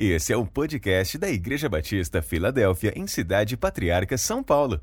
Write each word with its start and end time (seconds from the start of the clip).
Esse 0.00 0.32
é 0.32 0.36
o 0.36 0.46
podcast 0.46 1.18
da 1.18 1.28
Igreja 1.28 1.68
Batista 1.68 2.22
Filadélfia, 2.22 2.92
em 2.94 3.04
Cidade 3.08 3.56
Patriarca, 3.56 4.16
São 4.16 4.44
Paulo. 4.44 4.80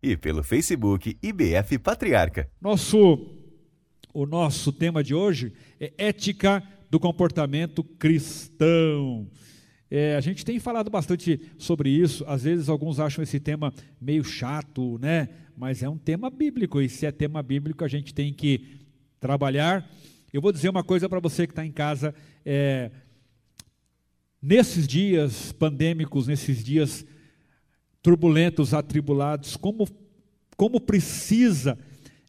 e 0.02 0.18
pelo 0.18 0.44
Facebook 0.44 1.18
IBF 1.22 1.78
Patriarca. 1.78 2.50
Nosso, 2.60 3.26
o 4.12 4.26
nosso 4.26 4.70
tema 4.70 5.02
de 5.02 5.14
hoje 5.14 5.54
é 5.80 5.94
ética 5.96 6.62
do 6.90 7.00
comportamento 7.00 7.82
cristão. 7.82 9.30
É, 9.90 10.16
a 10.16 10.20
gente 10.20 10.44
tem 10.44 10.58
falado 10.58 10.90
bastante 10.90 11.40
sobre 11.58 11.90
isso. 11.90 12.24
Às 12.26 12.42
vezes 12.42 12.68
alguns 12.68 12.98
acham 12.98 13.22
esse 13.22 13.38
tema 13.38 13.72
meio 14.00 14.24
chato, 14.24 14.98
né? 14.98 15.28
Mas 15.56 15.82
é 15.82 15.88
um 15.88 15.96
tema 15.96 16.28
bíblico 16.28 16.80
e 16.80 16.88
se 16.88 17.06
é 17.06 17.12
tema 17.12 17.42
bíblico 17.42 17.84
a 17.84 17.88
gente 17.88 18.12
tem 18.12 18.32
que 18.32 18.78
trabalhar. 19.20 19.88
Eu 20.32 20.40
vou 20.40 20.52
dizer 20.52 20.68
uma 20.68 20.84
coisa 20.84 21.08
para 21.08 21.20
você 21.20 21.46
que 21.46 21.52
está 21.52 21.64
em 21.64 21.72
casa. 21.72 22.14
É, 22.44 22.90
nesses 24.42 24.86
dias 24.86 25.52
pandêmicos, 25.52 26.26
nesses 26.26 26.62
dias 26.64 27.06
turbulentos, 28.02 28.74
atribulados, 28.74 29.56
como, 29.56 29.88
como 30.56 30.80
precisa 30.80 31.78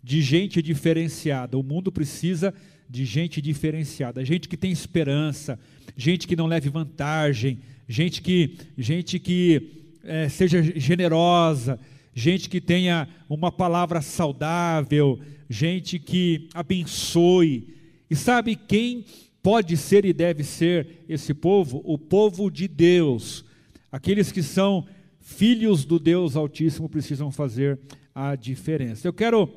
de 0.03 0.21
gente 0.21 0.61
diferenciada. 0.61 1.57
O 1.57 1.63
mundo 1.63 1.91
precisa 1.91 2.53
de 2.89 3.05
gente 3.05 3.41
diferenciada, 3.41 4.23
gente 4.23 4.47
que 4.47 4.57
tem 4.57 4.71
esperança, 4.71 5.59
gente 5.95 6.27
que 6.27 6.35
não 6.35 6.47
leve 6.47 6.69
vantagem, 6.69 7.59
gente 7.87 8.21
que, 8.21 8.57
gente 8.77 9.19
que 9.19 9.85
é, 10.03 10.29
seja 10.29 10.61
generosa, 10.61 11.79
gente 12.13 12.49
que 12.49 12.61
tenha 12.61 13.07
uma 13.29 13.51
palavra 13.51 14.01
saudável, 14.01 15.19
gente 15.49 15.99
que 15.99 16.49
abençoe. 16.53 17.75
E 18.09 18.15
sabe 18.15 18.55
quem 18.55 19.05
pode 19.43 19.77
ser 19.77 20.05
e 20.05 20.13
deve 20.13 20.43
ser 20.43 21.03
esse 21.07 21.33
povo? 21.33 21.81
O 21.85 21.97
povo 21.97 22.49
de 22.49 22.67
Deus. 22.67 23.45
Aqueles 23.91 24.31
que 24.31 24.41
são 24.41 24.85
filhos 25.19 25.85
do 25.85 25.99
Deus 25.99 26.35
Altíssimo 26.35 26.89
precisam 26.89 27.31
fazer 27.31 27.79
a 28.15 28.35
diferença. 28.35 29.07
Eu 29.07 29.13
quero, 29.13 29.49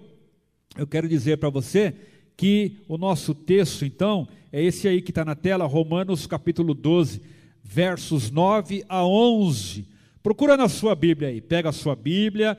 eu 0.76 0.86
quero 0.86 1.08
dizer 1.08 1.38
para 1.38 1.48
você 1.48 1.94
que 2.40 2.78
o 2.88 2.96
nosso 2.96 3.34
texto, 3.34 3.84
então, 3.84 4.26
é 4.50 4.62
esse 4.64 4.88
aí 4.88 5.02
que 5.02 5.10
está 5.10 5.26
na 5.26 5.34
tela, 5.34 5.66
Romanos 5.66 6.26
capítulo 6.26 6.72
12, 6.72 7.20
versos 7.62 8.30
9 8.30 8.82
a 8.88 9.04
11. 9.04 9.86
Procura 10.22 10.56
na 10.56 10.66
sua 10.66 10.94
Bíblia 10.94 11.28
aí, 11.28 11.42
pega 11.42 11.68
a 11.68 11.72
sua 11.72 11.94
Bíblia, 11.94 12.58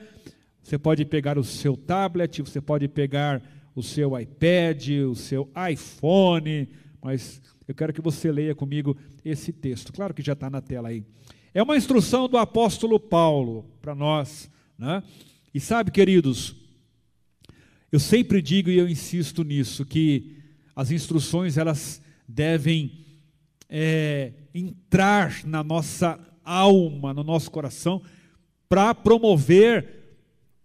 você 0.61 0.77
pode 0.77 1.03
pegar 1.03 1.35
o 1.39 1.43
seu 1.43 1.75
tablet, 1.75 2.43
você 2.43 2.61
pode 2.61 2.87
pegar 2.87 3.41
o 3.73 3.81
seu 3.81 4.15
iPad, 4.19 4.87
o 5.09 5.15
seu 5.15 5.49
iPhone, 5.71 6.69
mas 7.01 7.41
eu 7.67 7.73
quero 7.73 7.91
que 7.91 8.01
você 8.01 8.31
leia 8.31 8.53
comigo 8.53 8.95
esse 9.25 9.51
texto. 9.51 9.91
Claro 9.91 10.13
que 10.13 10.21
já 10.21 10.33
está 10.33 10.47
na 10.47 10.61
tela 10.61 10.89
aí. 10.89 11.03
É 11.55 11.63
uma 11.63 11.75
instrução 11.75 12.29
do 12.29 12.37
apóstolo 12.37 12.99
Paulo 12.99 13.65
para 13.81 13.95
nós, 13.95 14.47
né? 14.77 15.01
E 15.51 15.59
sabe, 15.59 15.89
queridos, 15.89 16.60
eu 17.91 17.99
sempre 17.99 18.41
digo 18.41 18.69
e 18.69 18.77
eu 18.77 18.87
insisto 18.87 19.43
nisso, 19.43 19.85
que 19.85 20.37
as 20.75 20.91
instruções 20.91 21.57
elas 21.57 22.01
devem 22.27 23.05
é, 23.69 24.31
entrar 24.53 25.45
na 25.45 25.63
nossa 25.63 26.19
alma, 26.43 27.13
no 27.13 27.23
nosso 27.23 27.51
coração, 27.51 28.01
para 28.69 28.95
promover 28.95 30.01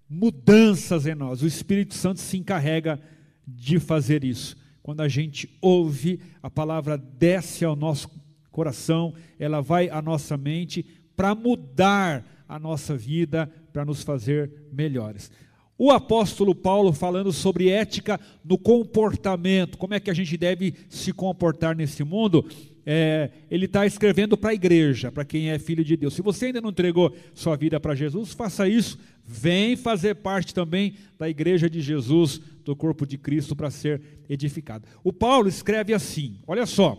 mudanças 0.08 1.06
em 1.06 1.14
nós. 1.14 1.42
O 1.42 1.46
Espírito 1.46 1.94
Santo 1.94 2.20
se 2.20 2.36
encarrega 2.36 3.00
de 3.46 3.80
fazer 3.80 4.22
isso. 4.22 4.56
Quando 4.82 5.00
a 5.00 5.08
gente 5.08 5.48
ouve, 5.60 6.20
a 6.40 6.48
palavra 6.48 6.96
desce 6.96 7.64
ao 7.64 7.74
nosso 7.74 8.08
coração, 8.52 9.14
ela 9.38 9.60
vai 9.60 9.88
à 9.90 10.00
nossa 10.00 10.36
mente 10.36 10.86
para 11.16 11.34
mudar 11.34 12.24
a 12.48 12.58
nossa 12.58 12.96
vida, 12.96 13.50
para 13.72 13.84
nos 13.84 14.02
fazer 14.02 14.50
melhores. 14.72 15.30
O 15.78 15.90
apóstolo 15.90 16.54
Paulo 16.54 16.92
falando 16.92 17.32
sobre 17.32 17.68
ética 17.68 18.18
no 18.42 18.56
comportamento, 18.56 19.76
como 19.76 19.92
é 19.92 20.00
que 20.00 20.10
a 20.10 20.14
gente 20.14 20.36
deve 20.36 20.74
se 20.88 21.12
comportar 21.12 21.76
nesse 21.76 22.02
mundo, 22.02 22.46
é, 22.88 23.30
ele 23.50 23.66
está 23.66 23.84
escrevendo 23.84 24.38
para 24.38 24.50
a 24.50 24.54
igreja, 24.54 25.12
para 25.12 25.24
quem 25.24 25.50
é 25.50 25.58
filho 25.58 25.84
de 25.84 25.96
Deus. 25.96 26.14
Se 26.14 26.22
você 26.22 26.46
ainda 26.46 26.60
não 26.60 26.70
entregou 26.70 27.14
sua 27.34 27.56
vida 27.56 27.78
para 27.78 27.94
Jesus, 27.94 28.32
faça 28.32 28.66
isso, 28.66 28.98
vem 29.24 29.76
fazer 29.76 30.14
parte 30.14 30.54
também 30.54 30.94
da 31.18 31.28
igreja 31.28 31.68
de 31.68 31.80
Jesus, 31.82 32.40
do 32.64 32.74
corpo 32.74 33.04
de 33.04 33.18
Cristo, 33.18 33.54
para 33.54 33.70
ser 33.70 34.00
edificado. 34.30 34.86
O 35.04 35.12
Paulo 35.12 35.48
escreve 35.48 35.92
assim: 35.92 36.38
olha 36.46 36.64
só, 36.64 36.96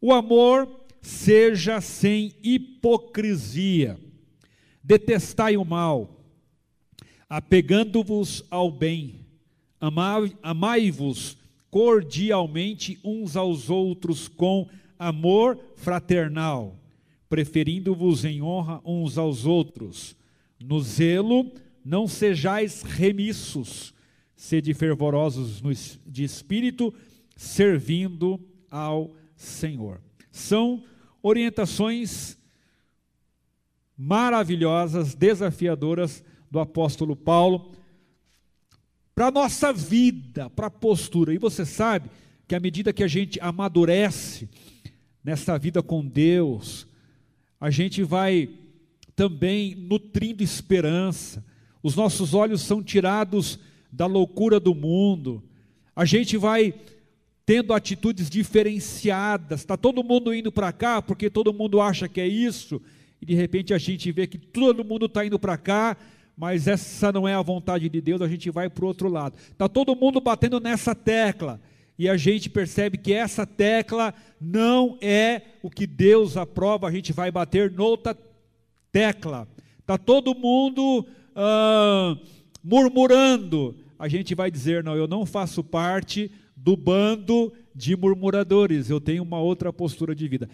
o 0.00 0.12
amor 0.12 0.68
seja 1.02 1.80
sem 1.80 2.34
hipocrisia, 2.42 3.98
detestai 4.82 5.56
o 5.56 5.64
mal 5.64 6.19
apegando-vos 7.30 8.44
ao 8.50 8.72
bem, 8.72 9.20
amai-vos 10.42 11.38
cordialmente 11.70 12.98
uns 13.04 13.36
aos 13.36 13.70
outros 13.70 14.26
com 14.26 14.68
amor 14.98 15.56
fraternal, 15.76 16.76
preferindo-vos 17.28 18.24
em 18.24 18.42
honra 18.42 18.80
uns 18.84 19.16
aos 19.16 19.46
outros. 19.46 20.16
No 20.58 20.80
zelo, 20.80 21.52
não 21.84 22.08
sejais 22.08 22.82
remissos, 22.82 23.94
sede 24.34 24.74
fervorosos 24.74 25.62
de 26.04 26.24
espírito, 26.24 26.92
servindo 27.36 28.40
ao 28.68 29.12
Senhor. 29.36 30.00
São 30.32 30.82
orientações 31.22 32.36
maravilhosas, 33.96 35.14
desafiadoras 35.14 36.24
do 36.50 36.58
apóstolo 36.58 37.14
Paulo 37.14 37.72
para 39.14 39.26
a 39.26 39.30
nossa 39.30 39.72
vida, 39.72 40.48
para 40.50 40.68
a 40.68 40.70
postura. 40.70 41.34
E 41.34 41.38
você 41.38 41.64
sabe 41.66 42.10
que 42.48 42.54
à 42.54 42.60
medida 42.60 42.92
que 42.92 43.04
a 43.04 43.08
gente 43.08 43.38
amadurece 43.40 44.48
nessa 45.22 45.58
vida 45.58 45.82
com 45.82 46.04
Deus, 46.04 46.86
a 47.60 47.70
gente 47.70 48.02
vai 48.02 48.48
também 49.14 49.74
nutrindo 49.74 50.42
esperança, 50.42 51.44
os 51.82 51.94
nossos 51.94 52.32
olhos 52.32 52.62
são 52.62 52.82
tirados 52.82 53.58
da 53.92 54.06
loucura 54.06 54.58
do 54.58 54.74
mundo, 54.74 55.42
a 55.94 56.06
gente 56.06 56.38
vai 56.38 56.72
tendo 57.44 57.74
atitudes 57.74 58.30
diferenciadas, 58.30 59.60
está 59.60 59.76
todo 59.76 60.02
mundo 60.02 60.32
indo 60.32 60.50
para 60.50 60.72
cá 60.72 61.02
porque 61.02 61.28
todo 61.28 61.52
mundo 61.52 61.80
acha 61.80 62.08
que 62.08 62.20
é 62.20 62.26
isso, 62.26 62.80
e 63.20 63.26
de 63.26 63.34
repente 63.34 63.74
a 63.74 63.78
gente 63.78 64.10
vê 64.10 64.26
que 64.26 64.38
todo 64.38 64.84
mundo 64.84 65.06
está 65.06 65.26
indo 65.26 65.38
para 65.38 65.58
cá, 65.58 65.96
mas 66.40 66.66
essa 66.66 67.12
não 67.12 67.28
é 67.28 67.34
a 67.34 67.42
vontade 67.42 67.86
de 67.86 68.00
Deus, 68.00 68.22
a 68.22 68.26
gente 68.26 68.50
vai 68.50 68.70
para 68.70 68.82
o 68.82 68.88
outro 68.88 69.10
lado. 69.10 69.36
Está 69.36 69.68
todo 69.68 69.94
mundo 69.94 70.22
batendo 70.22 70.58
nessa 70.58 70.94
tecla, 70.94 71.60
e 71.98 72.08
a 72.08 72.16
gente 72.16 72.48
percebe 72.48 72.96
que 72.96 73.12
essa 73.12 73.44
tecla 73.44 74.14
não 74.40 74.96
é 75.02 75.42
o 75.62 75.68
que 75.68 75.86
Deus 75.86 76.38
aprova, 76.38 76.88
a 76.88 76.90
gente 76.90 77.12
vai 77.12 77.30
bater 77.30 77.70
noutra 77.70 78.16
tecla. 78.90 79.46
Está 79.80 79.98
todo 79.98 80.34
mundo 80.34 81.06
ah, 81.36 82.16
murmurando, 82.64 83.76
a 83.98 84.08
gente 84.08 84.34
vai 84.34 84.50
dizer: 84.50 84.82
não, 84.82 84.96
eu 84.96 85.06
não 85.06 85.26
faço 85.26 85.62
parte 85.62 86.30
do 86.56 86.74
bando 86.74 87.52
de 87.74 87.94
murmuradores, 87.94 88.88
eu 88.88 88.98
tenho 88.98 89.22
uma 89.22 89.40
outra 89.40 89.70
postura 89.70 90.14
de 90.14 90.26
vida. 90.26 90.48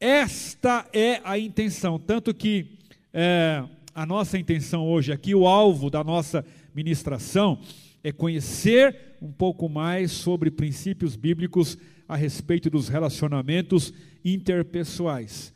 Esta 0.00 0.88
é 0.94 1.20
a 1.24 1.38
intenção, 1.38 1.98
tanto 1.98 2.32
que. 2.32 2.78
É, 3.12 3.64
a 3.94 4.06
nossa 4.06 4.38
intenção 4.38 4.88
hoje 4.88 5.12
aqui, 5.12 5.34
o 5.34 5.46
alvo 5.46 5.90
da 5.90 6.04
nossa 6.04 6.44
ministração, 6.74 7.60
é 8.02 8.12
conhecer 8.12 9.16
um 9.20 9.30
pouco 9.30 9.68
mais 9.68 10.10
sobre 10.10 10.50
princípios 10.50 11.16
bíblicos 11.16 11.76
a 12.08 12.16
respeito 12.16 12.70
dos 12.70 12.88
relacionamentos 12.88 13.92
interpessoais. 14.24 15.52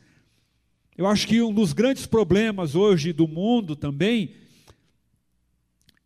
Eu 0.97 1.07
acho 1.07 1.27
que 1.27 1.41
um 1.41 1.53
dos 1.53 1.73
grandes 1.73 2.05
problemas 2.05 2.75
hoje 2.75 3.11
do 3.11 3.27
mundo 3.27 3.75
também 3.75 4.35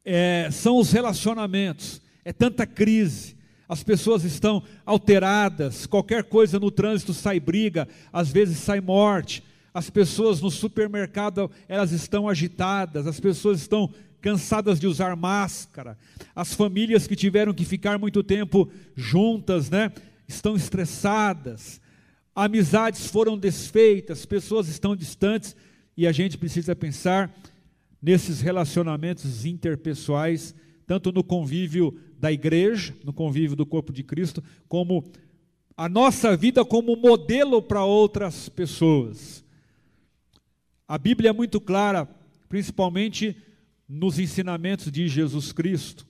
é, 0.03 0.49
são 0.51 0.77
os 0.77 0.91
relacionamentos. 0.91 2.01
É 2.23 2.33
tanta 2.33 2.65
crise, 2.65 3.35
as 3.67 3.83
pessoas 3.83 4.23
estão 4.23 4.63
alteradas, 4.85 5.85
qualquer 5.85 6.23
coisa 6.23 6.59
no 6.59 6.71
trânsito 6.71 7.13
sai 7.13 7.39
briga, 7.39 7.87
às 8.11 8.31
vezes 8.31 8.57
sai 8.57 8.81
morte, 8.81 9.43
as 9.79 9.89
pessoas 9.89 10.41
no 10.41 10.51
supermercado, 10.51 11.49
elas 11.65 11.93
estão 11.93 12.27
agitadas, 12.27 13.07
as 13.07 13.17
pessoas 13.17 13.61
estão 13.61 13.89
cansadas 14.19 14.77
de 14.77 14.85
usar 14.85 15.15
máscara. 15.15 15.97
As 16.35 16.53
famílias 16.53 17.07
que 17.07 17.15
tiveram 17.15 17.53
que 17.53 17.63
ficar 17.63 17.97
muito 17.97 18.21
tempo 18.21 18.69
juntas, 18.93 19.69
né, 19.69 19.93
estão 20.27 20.57
estressadas. 20.57 21.79
amizades 22.35 23.07
foram 23.07 23.37
desfeitas, 23.37 24.25
pessoas 24.25 24.67
estão 24.67 24.97
distantes 24.97 25.55
e 25.95 26.05
a 26.05 26.11
gente 26.11 26.37
precisa 26.37 26.75
pensar 26.75 27.33
nesses 28.01 28.41
relacionamentos 28.41 29.45
interpessoais, 29.45 30.53
tanto 30.85 31.09
no 31.09 31.23
convívio 31.23 31.97
da 32.19 32.29
igreja, 32.33 32.93
no 33.01 33.13
convívio 33.13 33.55
do 33.55 33.65
corpo 33.65 33.93
de 33.93 34.03
Cristo, 34.03 34.43
como 34.67 35.05
a 35.77 35.87
nossa 35.87 36.35
vida 36.35 36.65
como 36.65 36.97
modelo 36.97 37.61
para 37.61 37.85
outras 37.85 38.49
pessoas. 38.49 39.47
A 40.89 40.97
Bíblia 40.97 41.30
é 41.30 41.33
muito 41.33 41.62
clara, 41.62 42.09
principalmente 42.50 43.38
nos 43.88 44.18
ensinamentos 44.18 44.91
de 44.91 45.07
Jesus 45.07 45.51
Cristo, 45.51 46.03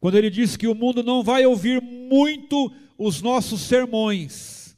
quando 0.00 0.16
ele 0.18 0.28
diz 0.28 0.56
que 0.56 0.66
o 0.66 0.74
mundo 0.74 1.00
não 1.00 1.22
vai 1.22 1.46
ouvir 1.46 1.80
muito 1.80 2.72
os 2.98 3.22
nossos 3.22 3.60
sermões, 3.60 4.76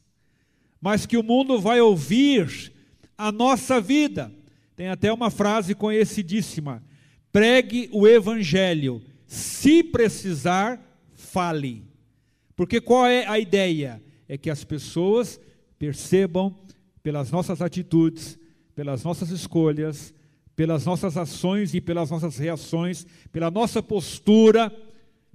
mas 0.78 1.06
que 1.06 1.16
o 1.16 1.22
mundo 1.22 1.58
vai 1.58 1.80
ouvir 1.80 2.74
a 3.16 3.32
nossa 3.32 3.80
vida. 3.80 4.30
Tem 4.76 4.88
até 4.88 5.10
uma 5.10 5.30
frase 5.30 5.74
conhecidíssima: 5.74 6.84
pregue 7.32 7.88
o 7.90 8.06
evangelho, 8.06 9.00
se 9.26 9.82
precisar, 9.82 10.78
fale. 11.14 11.86
Porque 12.54 12.82
qual 12.82 13.06
é 13.06 13.26
a 13.26 13.38
ideia? 13.38 14.02
É 14.28 14.36
que 14.36 14.50
as 14.50 14.62
pessoas 14.62 15.40
percebam 15.78 16.54
pelas 17.02 17.30
nossas 17.30 17.62
atitudes, 17.62 18.38
pelas 18.74 19.04
nossas 19.04 19.30
escolhas, 19.30 20.14
pelas 20.56 20.84
nossas 20.84 21.16
ações 21.16 21.74
e 21.74 21.80
pelas 21.80 22.10
nossas 22.10 22.36
reações, 22.38 23.06
pela 23.32 23.50
nossa 23.50 23.82
postura, 23.82 24.72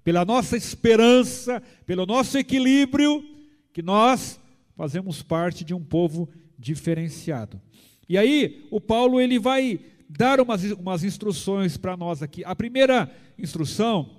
pela 0.04 0.24
nossa 0.26 0.56
esperança, 0.56 1.62
pelo 1.86 2.06
nosso 2.06 2.38
equilíbrio, 2.38 3.24
que 3.74 3.82
nós 3.82 4.40
fazemos 4.76 5.22
parte 5.22 5.64
de 5.64 5.74
um 5.74 5.84
povo 5.84 6.30
diferenciado. 6.58 7.62
E 8.08 8.18
aí, 8.18 8.68
o 8.72 8.82
Paulo 8.82 9.22
ele 9.22 9.38
vai 9.38 9.80
dar 10.10 10.42
umas, 10.42 10.64
umas 10.72 11.04
instruções 11.04 11.78
para 11.78 11.96
nós 11.96 12.24
aqui. 12.24 12.44
A 12.44 12.56
primeira 12.56 13.12
instrução 13.38 14.10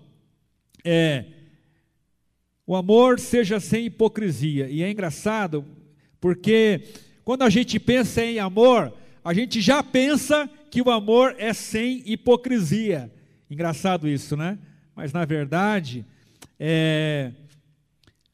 é 0.85 1.25
o 2.67 2.77
amor 2.77 3.19
seja 3.19 3.59
sem 3.59 3.87
hipocrisia. 3.87 4.69
E 4.71 4.83
é 4.83 4.91
engraçado 4.91 5.65
porque 6.21 6.83
quando 7.25 7.43
a 7.43 7.51
gente 7.51 7.81
pensa 7.81 8.25
em 8.25 8.39
amor, 8.39 8.93
a 9.25 9.35
gente 9.35 9.61
já 9.61 9.83
pensa 9.83 10.49
que 10.71 10.81
o 10.81 10.91
amor 10.91 11.35
é 11.39 11.53
sem 11.53 12.03
hipocrisia. 12.07 13.13
Engraçado 13.51 14.09
isso, 14.09 14.37
né? 14.37 14.59
Mas 14.95 15.13
na 15.13 15.25
verdade, 15.25 16.05
é, 16.59 17.33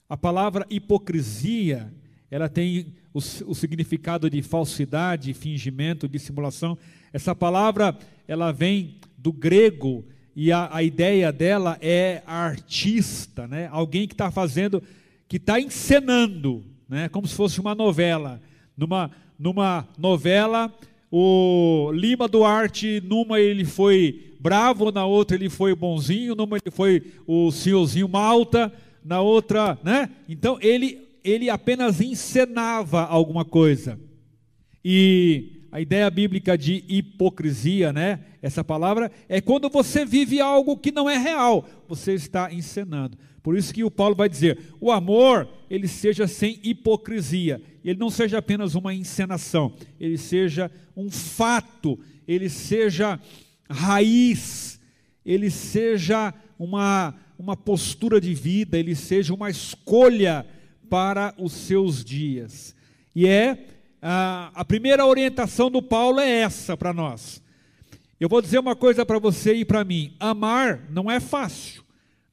a 0.08 0.16
palavra 0.16 0.66
hipocrisia, 0.70 1.92
ela 2.30 2.48
tem 2.48 2.94
o, 3.12 3.18
o 3.18 3.54
significado 3.54 4.28
de 4.28 4.42
falsidade, 4.42 5.32
fingimento, 5.32 6.08
dissimulação. 6.08 6.76
Essa 7.12 7.34
palavra, 7.34 7.96
ela 8.28 8.52
vem 8.52 9.00
do 9.16 9.32
grego 9.32 10.04
e 10.34 10.52
a, 10.52 10.68
a 10.70 10.82
ideia 10.82 11.32
dela 11.32 11.78
é 11.80 12.22
artista, 12.26 13.48
né? 13.48 13.68
alguém 13.72 14.06
que 14.06 14.14
está 14.14 14.30
fazendo, 14.30 14.82
que 15.26 15.38
está 15.38 15.58
encenando, 15.58 16.62
né? 16.88 17.08
como 17.08 17.26
se 17.26 17.34
fosse 17.34 17.58
uma 17.58 17.74
novela. 17.74 18.40
Numa, 18.76 19.11
numa 19.38 19.88
novela, 19.99 20.73
o 21.11 21.90
Lima 21.93 22.28
Duarte, 22.28 23.02
numa 23.05 23.40
ele 23.40 23.64
foi 23.64 24.34
bravo, 24.38 24.93
na 24.93 25.06
outra 25.06 25.37
ele 25.37 25.49
foi 25.49 25.75
bonzinho, 25.75 26.34
numa 26.34 26.56
ele 26.56 26.70
foi 26.70 27.02
o 27.26 27.50
senhorzinho 27.50 28.08
malta, 28.08 28.73
na 29.05 29.20
outra, 29.20 29.78
né? 29.82 30.11
Então 30.28 30.58
ele, 30.61 31.08
ele 31.25 31.49
apenas 31.49 32.00
encenava 32.00 33.05
alguma 33.05 33.44
coisa. 33.44 33.99
E 34.84 35.56
a 35.70 35.81
ideia 35.81 36.08
bíblica 36.11 36.56
de 36.56 36.84
hipocrisia, 36.88 37.93
né? 37.93 38.20
Essa 38.40 38.64
palavra 38.64 39.11
é 39.29 39.40
quando 39.40 39.69
você 39.69 40.05
vive 40.05 40.40
algo 40.40 40.76
que 40.76 40.93
não 40.93 41.08
é 41.08 41.17
real, 41.17 41.69
você 41.88 42.14
está 42.14 42.52
encenando. 42.52 43.19
Por 43.46 43.56
isso 43.56 43.72
que 43.72 43.84
o 43.84 43.90
Paulo 43.93 44.16
vai 44.16 44.28
dizer: 44.28 44.58
o 44.81 44.90
amor, 44.90 45.48
ele 45.70 45.87
seja 45.87 46.26
sem 46.26 46.58
hipocrisia, 46.64 47.62
ele 47.84 47.96
não 47.96 48.10
seja 48.10 48.38
apenas 48.38 48.75
uma 48.75 48.93
encenação, 48.93 49.72
ele 50.00 50.19
seja 50.19 50.69
um 50.96 51.08
fato, 51.08 51.96
ele 52.26 52.48
seja 52.48 53.20
raiz, 53.70 54.81
ele 55.25 55.48
seja 55.48 56.34
uma, 56.58 57.14
uma 57.38 57.56
postura 57.56 58.20
de 58.20 58.34
vida, 58.34 58.76
ele 58.76 58.96
seja 58.96 59.32
uma 59.32 59.48
escolha 59.48 60.44
para 60.90 61.32
os 61.38 61.52
seus 61.52 62.04
dias. 62.04 62.75
E 63.14 63.28
é 63.28 63.64
a, 64.02 64.50
a 64.56 64.64
primeira 64.64 65.06
orientação 65.06 65.70
do 65.70 65.81
Paulo 65.81 66.19
é 66.19 66.28
essa 66.28 66.76
para 66.76 66.93
nós. 66.93 67.40
Eu 68.19 68.28
vou 68.28 68.43
dizer 68.43 68.58
uma 68.58 68.75
coisa 68.75 69.06
para 69.06 69.20
você 69.20 69.54
e 69.54 69.64
para 69.64 69.84
mim: 69.84 70.16
amar 70.19 70.90
não 70.90 71.08
é 71.08 71.20
fácil, 71.20 71.85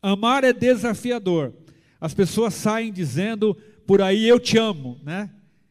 amar 0.03 0.44
é 0.44 0.51
desafiador. 0.51 1.53
As 2.00 2.13
pessoas 2.13 2.53
saem 2.53 2.91
dizendo 2.91 3.57
por 3.88 4.01
aí 4.01 4.27
eu 4.27 4.39
te 4.39 4.57
amo, 4.57 5.00
né? 5.01 5.29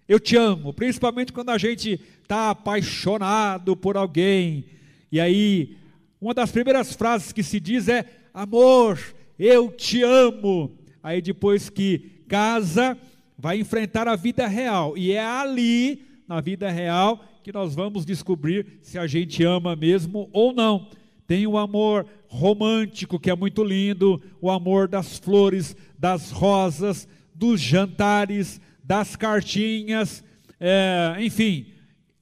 Eu 0.09 0.19
te 0.19 0.37
amo, 0.37 0.73
principalmente 0.73 1.33
quando 1.33 1.51
a 1.51 1.59
gente 1.59 2.01
está 2.23 2.51
apaixonado 2.51 3.77
por 3.77 3.97
alguém. 3.97 4.65
E 5.11 5.21
aí, 5.21 5.77
uma 6.21 6.35
das 6.35 6.51
primeiras 6.51 6.95
frases 6.95 7.33
que 7.33 7.43
se 7.43 7.61
diz 7.61 7.89
é: 7.89 8.05
amor, 8.33 8.99
eu 9.39 9.71
te 9.71 10.03
amo. 10.03 10.77
Aí 11.03 11.21
depois 11.21 11.69
que 11.69 12.23
casa, 12.29 12.97
vai 13.37 13.59
enfrentar 13.59 14.09
a 14.09 14.17
vida 14.17 14.47
real. 14.47 14.97
E 14.97 15.13
é 15.13 15.25
ali, 15.25 16.05
na 16.27 16.41
vida 16.41 16.71
real, 16.71 17.25
que 17.43 17.53
nós 17.53 17.75
vamos 17.75 18.07
descobrir 18.07 18.79
se 18.83 18.99
a 18.99 19.07
gente 19.07 19.43
ama 19.43 19.75
mesmo 19.75 20.29
ou 20.33 20.53
não. 20.53 20.89
Tem 21.27 21.47
o 21.47 21.57
amor 21.57 22.07
romântico, 22.27 23.19
que 23.19 23.31
é 23.31 23.37
muito 23.37 23.63
lindo, 23.63 24.21
o 24.41 24.51
amor 24.51 24.89
das 24.89 25.19
flores, 25.19 25.77
das 25.99 26.31
rosas, 26.31 27.09
dos 27.35 27.61
jantares, 27.61 28.61
das 28.83 29.17
cartinhas, 29.17 30.25
é, 30.59 31.17
enfim. 31.21 31.67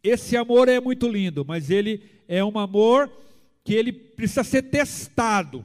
Esse 0.02 0.36
amor 0.36 0.68
é 0.68 0.80
muito 0.80 1.08
lindo, 1.08 1.44
mas 1.44 1.70
ele 1.70 2.02
é 2.26 2.44
um 2.44 2.58
amor 2.58 3.10
que 3.64 3.74
ele 3.74 3.92
precisa 3.92 4.42
ser 4.44 4.62
testado. 4.62 5.64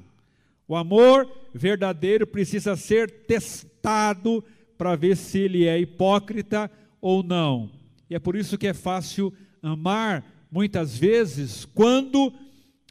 O 0.68 0.76
amor 0.76 1.30
verdadeiro 1.54 2.26
precisa 2.26 2.76
ser 2.76 3.10
testado 3.10 4.44
para 4.78 4.96
ver 4.96 5.16
se 5.16 5.40
ele 5.40 5.66
é 5.66 5.80
hipócrita 5.80 6.70
ou 7.00 7.24
não. 7.24 7.72
E 8.10 8.16
é 8.16 8.20
por 8.20 8.36
isso 8.36 8.58
que 8.58 8.68
é 8.68 8.74
fácil 8.74 9.34
amar 9.62 10.26
muitas 10.52 10.98
vezes 10.98 11.66
quando 11.66 12.34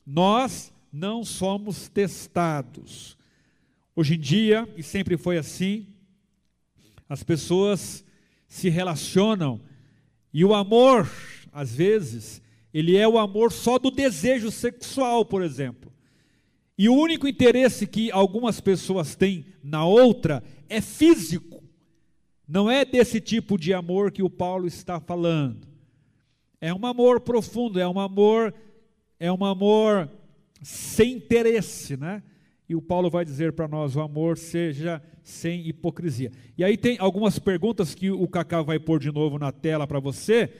nós 0.06 0.72
não 0.92 1.24
somos 1.24 1.88
testados. 1.88 3.16
Hoje 3.96 4.14
em 4.14 4.20
dia, 4.20 4.68
e 4.76 4.82
sempre 4.82 5.16
foi 5.16 5.38
assim, 5.38 5.86
as 7.08 7.22
pessoas 7.22 8.04
se 8.46 8.68
relacionam 8.68 9.60
e 10.32 10.44
o 10.44 10.52
amor, 10.52 11.08
às 11.52 11.72
vezes, 11.72 12.42
ele 12.72 12.96
é 12.96 13.06
o 13.06 13.18
amor 13.18 13.52
só 13.52 13.78
do 13.78 13.88
desejo 13.88 14.50
sexual, 14.50 15.24
por 15.24 15.42
exemplo. 15.42 15.92
E 16.76 16.88
o 16.88 16.94
único 16.94 17.28
interesse 17.28 17.86
que 17.86 18.10
algumas 18.10 18.60
pessoas 18.60 19.14
têm 19.14 19.46
na 19.62 19.84
outra 19.84 20.42
é 20.68 20.80
físico. 20.80 21.62
Não 22.48 22.68
é 22.68 22.84
desse 22.84 23.20
tipo 23.20 23.56
de 23.56 23.72
amor 23.72 24.10
que 24.10 24.24
o 24.24 24.28
Paulo 24.28 24.66
está 24.66 24.98
falando. 24.98 25.68
É 26.60 26.74
um 26.74 26.84
amor 26.84 27.20
profundo, 27.20 27.78
é 27.78 27.86
um 27.86 28.00
amor 28.00 28.52
é 29.24 29.32
um 29.32 29.42
amor 29.42 30.10
sem 30.62 31.12
interesse, 31.12 31.96
né? 31.96 32.22
E 32.68 32.74
o 32.74 32.82
Paulo 32.82 33.08
vai 33.08 33.24
dizer 33.24 33.54
para 33.54 33.66
nós: 33.66 33.96
o 33.96 34.00
amor 34.02 34.36
seja 34.36 35.02
sem 35.22 35.66
hipocrisia. 35.66 36.30
E 36.58 36.62
aí 36.62 36.76
tem 36.76 36.98
algumas 36.98 37.38
perguntas 37.38 37.94
que 37.94 38.10
o 38.10 38.28
Cacá 38.28 38.60
vai 38.60 38.78
pôr 38.78 39.00
de 39.00 39.10
novo 39.10 39.38
na 39.38 39.50
tela 39.50 39.86
para 39.86 39.98
você, 39.98 40.52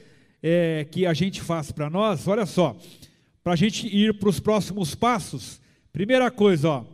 é, 0.43 0.87
que 0.91 1.05
a 1.05 1.13
gente 1.13 1.43
faz 1.43 1.71
para 1.71 1.91
nós. 1.91 2.27
Olha 2.27 2.47
só, 2.47 2.75
para 3.43 3.53
a 3.53 3.57
gente 3.57 3.87
ir 3.87 4.19
para 4.19 4.31
os 4.31 4.41
próximos 4.41 4.95
passos. 4.95 5.61
Primeira 5.93 6.31
coisa, 6.31 6.69
ó, 6.71 6.85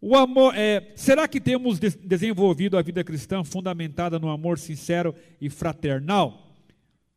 o 0.00 0.16
amor, 0.16 0.54
é, 0.56 0.92
será 0.96 1.28
que 1.28 1.40
temos 1.40 1.78
desenvolvido 1.78 2.76
a 2.76 2.82
vida 2.82 3.04
cristã 3.04 3.44
fundamentada 3.44 4.18
no 4.18 4.28
amor 4.28 4.58
sincero 4.58 5.14
e 5.40 5.48
fraternal? 5.48 6.52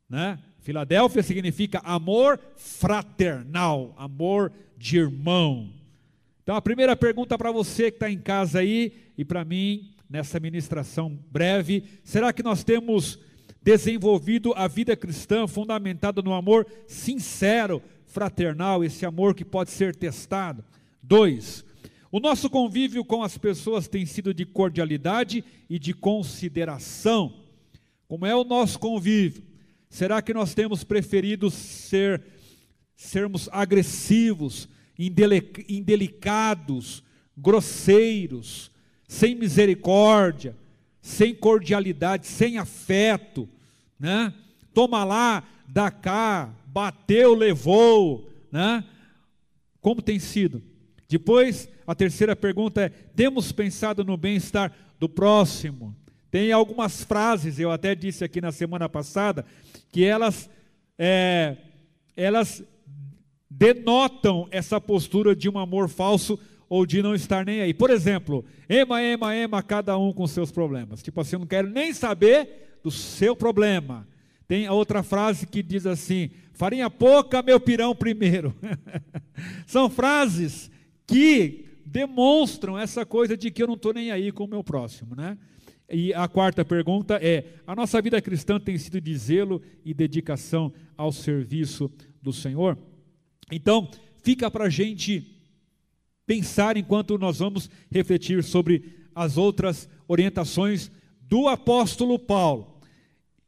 Né? 0.08 0.38
Filadélfia 0.63 1.22
significa 1.22 1.82
amor 1.84 2.39
fraternal, 2.55 3.93
amor 3.98 4.50
de 4.77 4.98
irmão. 4.98 5.70
Então 6.41 6.55
a 6.55 6.62
primeira 6.62 6.96
pergunta 6.96 7.38
para 7.38 7.51
você 7.51 7.91
que 7.91 7.98
está 7.98 8.10
em 8.10 8.17
casa 8.17 8.60
aí 8.60 8.93
e 9.17 9.25
para 9.25 9.43
mim 9.43 9.91
nessa 10.10 10.39
ministração 10.39 11.20
breve, 11.29 11.84
será 12.01 12.32
que 12.32 12.41
nós 12.41 12.63
temos 12.63 13.20
desenvolvido 13.62 14.53
a 14.55 14.65
vida 14.70 14.96
cristã 14.96 15.48
fundamentada 15.48 16.22
no 16.22 16.34
amor 16.34 16.65
sincero, 16.88 17.82
fraternal, 18.05 18.86
esse 18.86 19.05
amor 19.05 19.36
que 19.36 19.43
pode 19.43 19.70
ser 19.70 19.93
testado? 19.93 20.63
Dois, 21.01 21.65
o 22.10 22.22
nosso 22.22 22.50
convívio 22.50 23.03
com 23.03 23.22
as 23.22 23.38
pessoas 23.38 23.89
tem 23.89 24.05
sido 24.05 24.34
de 24.34 24.46
cordialidade 24.46 25.43
e 25.70 25.77
de 25.77 25.93
consideração. 25.93 27.34
Como 28.08 28.25
é 28.25 28.34
o 28.34 28.46
nosso 28.46 28.79
convívio? 28.79 29.52
Será 29.93 30.23
que 30.23 30.33
nós 30.33 30.55
temos 30.55 30.83
preferido 30.83 31.51
ser 31.51 32.19
sermos 32.95 33.47
agressivos, 33.51 34.67
indelicados, 34.97 37.03
grosseiros, 37.38 38.71
sem 39.07 39.35
misericórdia, 39.35 40.57
sem 41.00 41.35
cordialidade, 41.35 42.25
sem 42.25 42.57
afeto, 42.57 43.47
né? 44.00 44.33
Toma 44.73 45.03
lá, 45.03 45.43
dá 45.67 45.91
cá, 45.91 46.51
bateu, 46.65 47.35
levou, 47.35 48.27
né? 48.51 48.83
Como 49.79 50.01
tem 50.01 50.17
sido? 50.17 50.63
Depois, 51.07 51.69
a 51.85 51.93
terceira 51.93 52.35
pergunta 52.35 52.81
é: 52.81 52.89
temos 52.89 53.51
pensado 53.51 54.03
no 54.03 54.17
bem-estar 54.17 54.73
do 55.00 55.07
próximo? 55.07 55.95
Tem 56.31 56.51
algumas 56.51 57.03
frases, 57.03 57.59
eu 57.59 57.69
até 57.69 57.93
disse 57.93 58.23
aqui 58.23 58.41
na 58.41 58.51
semana 58.51 58.89
passada, 58.89 59.45
que 59.93 60.03
elas, 60.03 60.50
é, 60.97 61.55
elas 62.17 62.63
denotam 63.47 64.47
essa 64.50 64.81
postura 64.81 65.35
de 65.35 65.47
um 65.47 65.59
amor 65.59 65.88
falso 65.88 66.39
ou 66.67 66.83
de 66.83 67.03
não 67.03 67.13
estar 67.13 67.45
nem 67.45 67.62
aí. 67.62 67.75
Por 67.75 67.91
exemplo, 67.91 68.43
ema, 68.67 69.03
ema, 69.03 69.35
ema, 69.35 69.62
cada 69.62 69.95
um 69.95 70.12
com 70.12 70.25
seus 70.25 70.51
problemas. 70.51 71.03
Tipo 71.03 71.21
assim, 71.21 71.35
eu 71.35 71.41
não 71.41 71.45
quero 71.45 71.69
nem 71.69 71.93
saber 71.93 72.79
do 72.83 72.89
seu 72.89 73.35
problema. 73.35 74.07
Tem 74.47 74.65
a 74.65 74.73
outra 74.73 75.03
frase 75.03 75.45
que 75.45 75.62
diz 75.62 75.85
assim: 75.85 76.31
farinha 76.53 76.89
pouca, 76.89 77.43
meu 77.43 77.59
pirão 77.59 77.95
primeiro. 77.95 78.55
São 79.67 79.91
frases 79.91 80.71
que 81.05 81.67
demonstram 81.85 82.79
essa 82.79 83.05
coisa 83.05 83.38
de 83.38 83.51
que 83.51 83.62
eu 83.62 83.67
não 83.67 83.75
estou 83.75 83.93
nem 83.93 84.09
aí 84.09 84.31
com 84.31 84.45
o 84.45 84.50
meu 84.50 84.63
próximo, 84.63 85.15
né? 85.15 85.38
E 85.93 86.12
a 86.13 86.27
quarta 86.27 86.65
pergunta 86.65 87.19
é: 87.21 87.45
a 87.67 87.75
nossa 87.75 88.01
vida 88.01 88.19
cristã 88.19 88.59
tem 88.59 88.77
sido 88.77 89.00
de 89.00 89.15
zelo 89.15 89.62
e 89.85 89.93
dedicação 89.93 90.73
ao 90.97 91.12
serviço 91.12 91.91
do 92.21 92.33
Senhor? 92.33 92.77
Então, 93.51 93.88
fica 94.23 94.50
para 94.50 94.65
a 94.65 94.69
gente 94.69 95.23
pensar 96.25 96.77
enquanto 96.77 97.17
nós 97.17 97.38
vamos 97.38 97.69
refletir 97.91 98.43
sobre 98.43 99.03
as 99.13 99.38
outras 99.38 99.88
orientações 100.07 100.89
do 101.21 101.47
apóstolo 101.47 102.17
Paulo. 102.17 102.81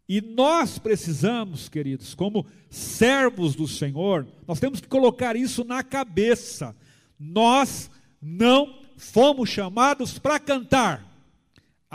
E 0.07 0.21
nós 0.21 0.77
precisamos, 0.77 1.67
queridos, 1.67 2.13
como 2.13 2.45
servos 2.69 3.55
do 3.55 3.67
Senhor, 3.67 4.27
nós 4.47 4.59
temos 4.59 4.79
que 4.79 4.87
colocar 4.87 5.35
isso 5.35 5.63
na 5.63 5.81
cabeça. 5.81 6.75
Nós 7.19 7.89
não 8.21 8.81
fomos 8.97 9.49
chamados 9.49 10.19
para 10.19 10.39
cantar. 10.39 11.14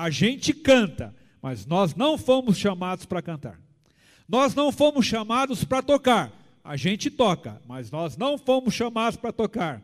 A 0.00 0.09
gente 0.09 0.54
canta, 0.54 1.14
mas 1.42 1.66
nós 1.66 1.95
não 1.95 2.16
fomos 2.16 2.57
chamados 2.57 3.04
para 3.04 3.21
cantar. 3.21 3.61
Nós 4.26 4.54
não 4.54 4.73
fomos 4.73 5.04
chamados 5.04 5.62
para 5.62 5.83
tocar. 5.83 6.33
A 6.64 6.75
gente 6.75 7.11
toca, 7.11 7.61
mas 7.66 7.90
nós 7.90 8.16
não 8.16 8.38
fomos 8.38 8.73
chamados 8.73 9.19
para 9.19 9.30
tocar. 9.30 9.83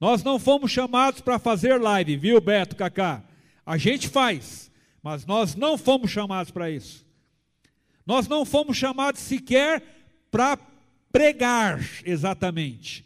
Nós 0.00 0.22
não 0.22 0.38
fomos 0.38 0.70
chamados 0.70 1.20
para 1.20 1.36
fazer 1.40 1.80
live, 1.80 2.16
viu, 2.16 2.40
Beto, 2.40 2.76
Cacá? 2.76 3.24
A 3.66 3.76
gente 3.76 4.06
faz, 4.06 4.70
mas 5.02 5.26
nós 5.26 5.56
não 5.56 5.76
fomos 5.76 6.12
chamados 6.12 6.52
para 6.52 6.70
isso. 6.70 7.04
Nós 8.06 8.28
não 8.28 8.44
fomos 8.44 8.76
chamados 8.76 9.20
sequer 9.20 9.82
para 10.30 10.56
pregar 11.10 11.84
exatamente. 12.04 13.04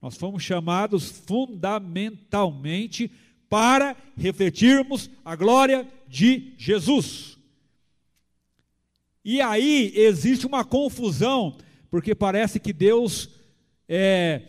Nós 0.00 0.16
fomos 0.16 0.42
chamados 0.42 1.22
fundamentalmente 1.24 3.12
para 3.52 3.94
refletirmos 4.16 5.10
a 5.22 5.36
glória 5.36 5.86
de 6.08 6.54
Jesus. 6.56 7.36
E 9.22 9.42
aí 9.42 9.92
existe 9.94 10.46
uma 10.46 10.64
confusão, 10.64 11.58
porque 11.90 12.14
parece 12.14 12.58
que 12.58 12.72
Deus 12.72 13.28
é, 13.86 14.44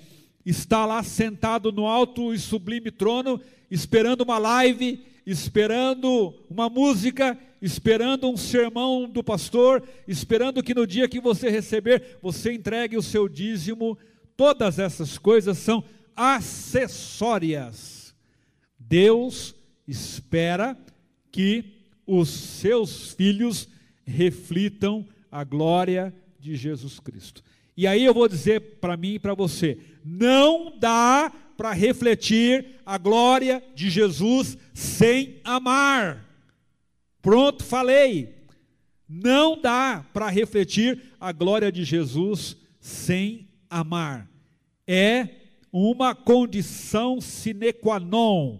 está 0.46 0.86
lá 0.86 1.04
sentado 1.04 1.70
no 1.70 1.86
alto 1.86 2.34
e 2.34 2.40
sublime 2.40 2.92
trono, 2.92 3.42
esperando 3.70 4.22
uma 4.22 4.38
live, 4.38 5.06
esperando 5.26 6.34
uma 6.50 6.70
música, 6.70 7.38
esperando 7.62 8.30
um 8.30 8.38
sermão 8.38 9.10
do 9.10 9.22
pastor, 9.22 9.84
esperando 10.08 10.64
que 10.64 10.74
no 10.74 10.88
dia 10.88 11.10
que 11.10 11.20
você 11.20 11.50
receber, 11.50 12.20
você 12.22 12.54
entregue 12.54 12.96
o 12.96 13.04
seu 13.04 13.28
dízimo. 13.28 13.98
Todas 14.38 14.80
essas 14.80 15.18
coisas 15.18 15.58
são 15.58 15.84
acessórias. 16.16 17.93
Deus 18.88 19.56
espera 19.88 20.78
que 21.32 21.66
os 22.06 22.30
seus 22.30 23.14
filhos 23.14 23.68
reflitam 24.06 25.06
a 25.32 25.44
glória 25.44 26.14
de 26.40 26.56
Jesus 26.56 27.00
Cristo. 27.00 27.44
E 27.76 27.88
aí 27.88 28.04
eu 28.04 28.14
vou 28.14 28.28
dizer 28.28 28.60
para 28.80 28.98
mim 28.98 29.14
e 29.14 29.20
para 29.20 29.34
você: 29.34 29.78
não 30.06 30.78
dá 30.78 31.32
para 31.58 31.72
refletir 31.72 32.80
a 32.86 32.98
glória 32.98 33.64
de 33.74 33.90
Jesus 33.90 34.58
sem 34.74 35.40
amar. 35.44 36.26
Pronto, 37.22 37.64
falei. 37.64 38.44
Não 39.08 39.60
dá 39.60 40.06
para 40.14 40.30
refletir 40.30 41.14
a 41.20 41.32
glória 41.32 41.72
de 41.72 41.84
Jesus 41.84 42.58
sem 42.80 43.48
amar. 43.70 44.30
É 44.88 45.30
uma 45.72 46.14
condição 46.14 47.22
sine 47.22 47.72
qua 47.74 48.00
non. 48.00 48.60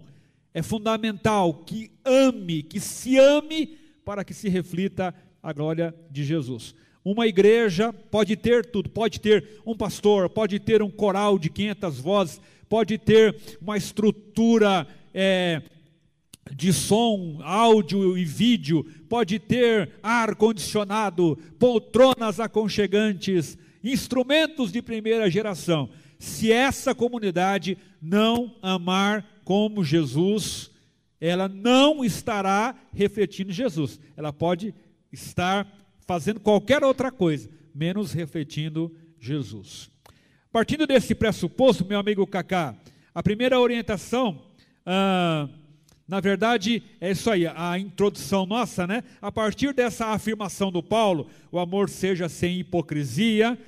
É 0.54 0.62
fundamental 0.62 1.52
que 1.52 1.90
ame, 2.04 2.62
que 2.62 2.78
se 2.78 3.18
ame 3.18 3.76
para 4.04 4.24
que 4.24 4.32
se 4.32 4.48
reflita 4.48 5.12
a 5.42 5.52
glória 5.52 5.92
de 6.10 6.24
Jesus. 6.24 6.74
Uma 7.04 7.26
igreja 7.26 7.92
pode 7.92 8.36
ter 8.36 8.64
tudo, 8.64 8.88
pode 8.88 9.20
ter 9.20 9.60
um 9.66 9.76
pastor, 9.76 10.30
pode 10.30 10.58
ter 10.60 10.80
um 10.80 10.90
coral 10.90 11.38
de 11.38 11.50
500 11.50 12.00
vozes, 12.00 12.40
pode 12.68 12.96
ter 12.96 13.36
uma 13.60 13.76
estrutura 13.76 14.86
é, 15.12 15.60
de 16.52 16.72
som, 16.72 17.40
áudio 17.42 18.16
e 18.16 18.24
vídeo, 18.24 18.84
pode 19.08 19.38
ter 19.38 19.92
ar 20.02 20.34
condicionado, 20.34 21.36
poltronas 21.58 22.40
aconchegantes, 22.40 23.58
instrumentos 23.82 24.72
de 24.72 24.80
primeira 24.80 25.28
geração. 25.30 25.90
Se 26.18 26.50
essa 26.50 26.94
comunidade 26.94 27.76
não 28.00 28.56
amar 28.62 29.33
como 29.44 29.84
Jesus, 29.84 30.70
ela 31.20 31.48
não 31.48 32.04
estará 32.04 32.74
refletindo 32.92 33.52
Jesus. 33.52 34.00
Ela 34.16 34.32
pode 34.32 34.74
estar 35.12 35.66
fazendo 36.06 36.40
qualquer 36.40 36.82
outra 36.82 37.10
coisa, 37.10 37.48
menos 37.74 38.12
refletindo 38.12 38.94
Jesus. 39.18 39.90
Partindo 40.50 40.86
desse 40.86 41.14
pressuposto, 41.14 41.84
meu 41.84 41.98
amigo 41.98 42.26
Cacá, 42.26 42.76
a 43.14 43.22
primeira 43.22 43.58
orientação, 43.58 44.42
ah, 44.84 45.48
na 46.06 46.20
verdade, 46.20 46.82
é 47.00 47.10
isso 47.10 47.30
aí, 47.30 47.46
a 47.46 47.78
introdução 47.78 48.44
nossa, 48.44 48.86
né? 48.86 49.02
A 49.22 49.32
partir 49.32 49.72
dessa 49.72 50.08
afirmação 50.08 50.70
do 50.70 50.82
Paulo, 50.82 51.28
o 51.50 51.58
amor 51.58 51.88
seja 51.88 52.28
sem 52.28 52.60
hipocrisia, 52.60 53.58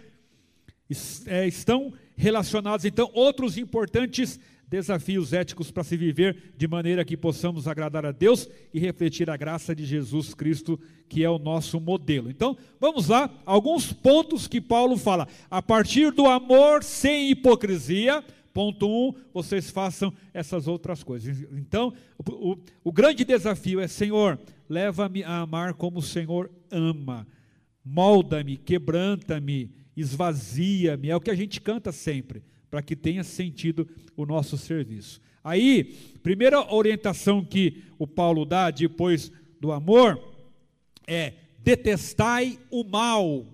é, 1.27 1.47
estão 1.47 1.93
relacionados 2.15 2.85
então 2.85 3.11
outros 3.15 3.57
importantes 3.59 4.39
desafios 4.69 5.33
éticos 5.33 5.71
para 5.71 5.85
se 5.85 5.97
viver 5.97 6.53
de 6.57 6.67
maneira 6.67 7.05
que 7.05 7.17
possamos 7.17 7.69
agradar 7.69 8.05
a 8.05 8.13
Deus 8.13 8.49
e 8.75 8.81
refletir 8.81 9.31
a 9.31 9.37
graça 9.37 9.75
de 9.75 9.85
Jesus 9.85 10.35
Cristo, 10.35 10.79
que 11.09 11.23
é 11.23 11.31
o 11.31 11.39
nosso 11.39 11.81
modelo. 11.81 12.29
Então, 12.29 12.57
vamos 12.81 13.09
lá, 13.09 13.31
alguns 13.45 13.93
pontos 13.93 14.49
que 14.49 14.61
Paulo 14.61 14.97
fala. 14.97 15.29
A 15.49 15.63
partir 15.63 16.11
do 16.11 16.27
amor 16.27 16.83
sem 16.83 17.31
hipocrisia, 17.31 18.25
ponto 18.53 18.89
um, 18.89 19.15
vocês 19.33 19.71
façam 19.71 20.13
essas 20.35 20.67
outras 20.67 21.05
coisas. 21.05 21.47
Então, 21.53 21.93
o, 22.19 22.53
o, 22.53 22.59
o 22.85 22.93
grande 22.93 23.25
desafio 23.25 23.79
é: 23.79 23.87
Senhor, 23.87 24.39
leva-me 24.69 25.23
a 25.23 25.41
amar 25.43 25.75
como 25.75 26.01
o 26.01 26.03
Senhor 26.03 26.51
ama, 26.71 27.25
molda-me, 27.85 28.57
quebranta-me, 28.57 29.71
esvazia-me. 29.97 31.09
É 31.09 31.15
o 31.15 31.21
que 31.21 31.31
a 31.31 31.37
gente 31.37 31.61
canta 31.61 31.93
sempre 31.93 32.43
para 32.71 32.83
que 32.83 32.97
tenha 32.97 33.23
sentido 33.25 33.89
o 34.17 34.27
nosso 34.27 34.57
serviço. 34.57 35.21
Aí, 35.43 35.85
primeira 36.23 36.75
orientação 36.75 37.45
que 37.45 37.85
o 37.99 38.07
Paulo 38.07 38.45
dá 38.45 38.71
depois 38.71 39.31
do 39.61 39.71
amor 39.71 40.21
é 41.07 41.35
detestai 41.63 42.59
o 42.71 42.83
mal. 42.83 43.47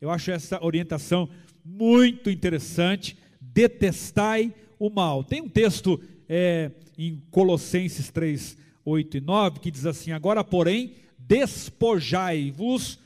Eu 0.00 0.10
acho 0.10 0.30
essa 0.30 0.64
orientação 0.64 1.28
muito 1.64 2.30
interessante. 2.30 3.16
Detestai 3.40 4.54
o 4.78 4.88
mal. 4.88 5.24
Tem 5.24 5.40
um 5.40 5.48
texto 5.48 6.00
é, 6.28 6.70
em 6.96 7.20
Colossenses 7.30 8.10
3, 8.10 8.56
8 8.84 9.16
e 9.16 9.20
9 9.20 9.60
que 9.60 9.70
diz 9.70 9.86
assim: 9.86 10.12
Agora, 10.12 10.44
porém, 10.44 10.94
despojai-vos 11.18 12.98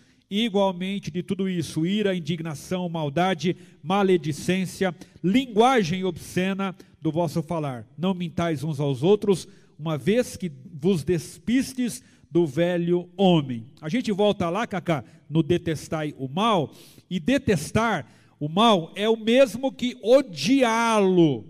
igualmente 0.42 1.10
de 1.10 1.22
tudo 1.22 1.48
isso: 1.48 1.86
ira, 1.86 2.14
indignação, 2.14 2.88
maldade, 2.88 3.56
maledicência, 3.82 4.94
linguagem 5.22 6.04
obscena 6.04 6.74
do 7.00 7.12
vosso 7.12 7.42
falar. 7.42 7.86
Não 7.96 8.14
mintais 8.14 8.64
uns 8.64 8.80
aos 8.80 9.02
outros, 9.02 9.46
uma 9.78 9.98
vez 9.98 10.36
que 10.36 10.50
vos 10.72 11.04
despistes 11.04 12.02
do 12.30 12.46
velho 12.46 13.08
homem. 13.16 13.66
A 13.80 13.88
gente 13.88 14.10
volta 14.10 14.50
lá, 14.50 14.66
Cacá, 14.66 15.04
no 15.30 15.42
detestai 15.42 16.14
o 16.18 16.28
mal, 16.28 16.72
e 17.08 17.20
detestar 17.20 18.06
o 18.40 18.48
mal 18.48 18.92
é 18.96 19.08
o 19.08 19.16
mesmo 19.16 19.70
que 19.70 19.96
odiá-lo. 20.02 21.44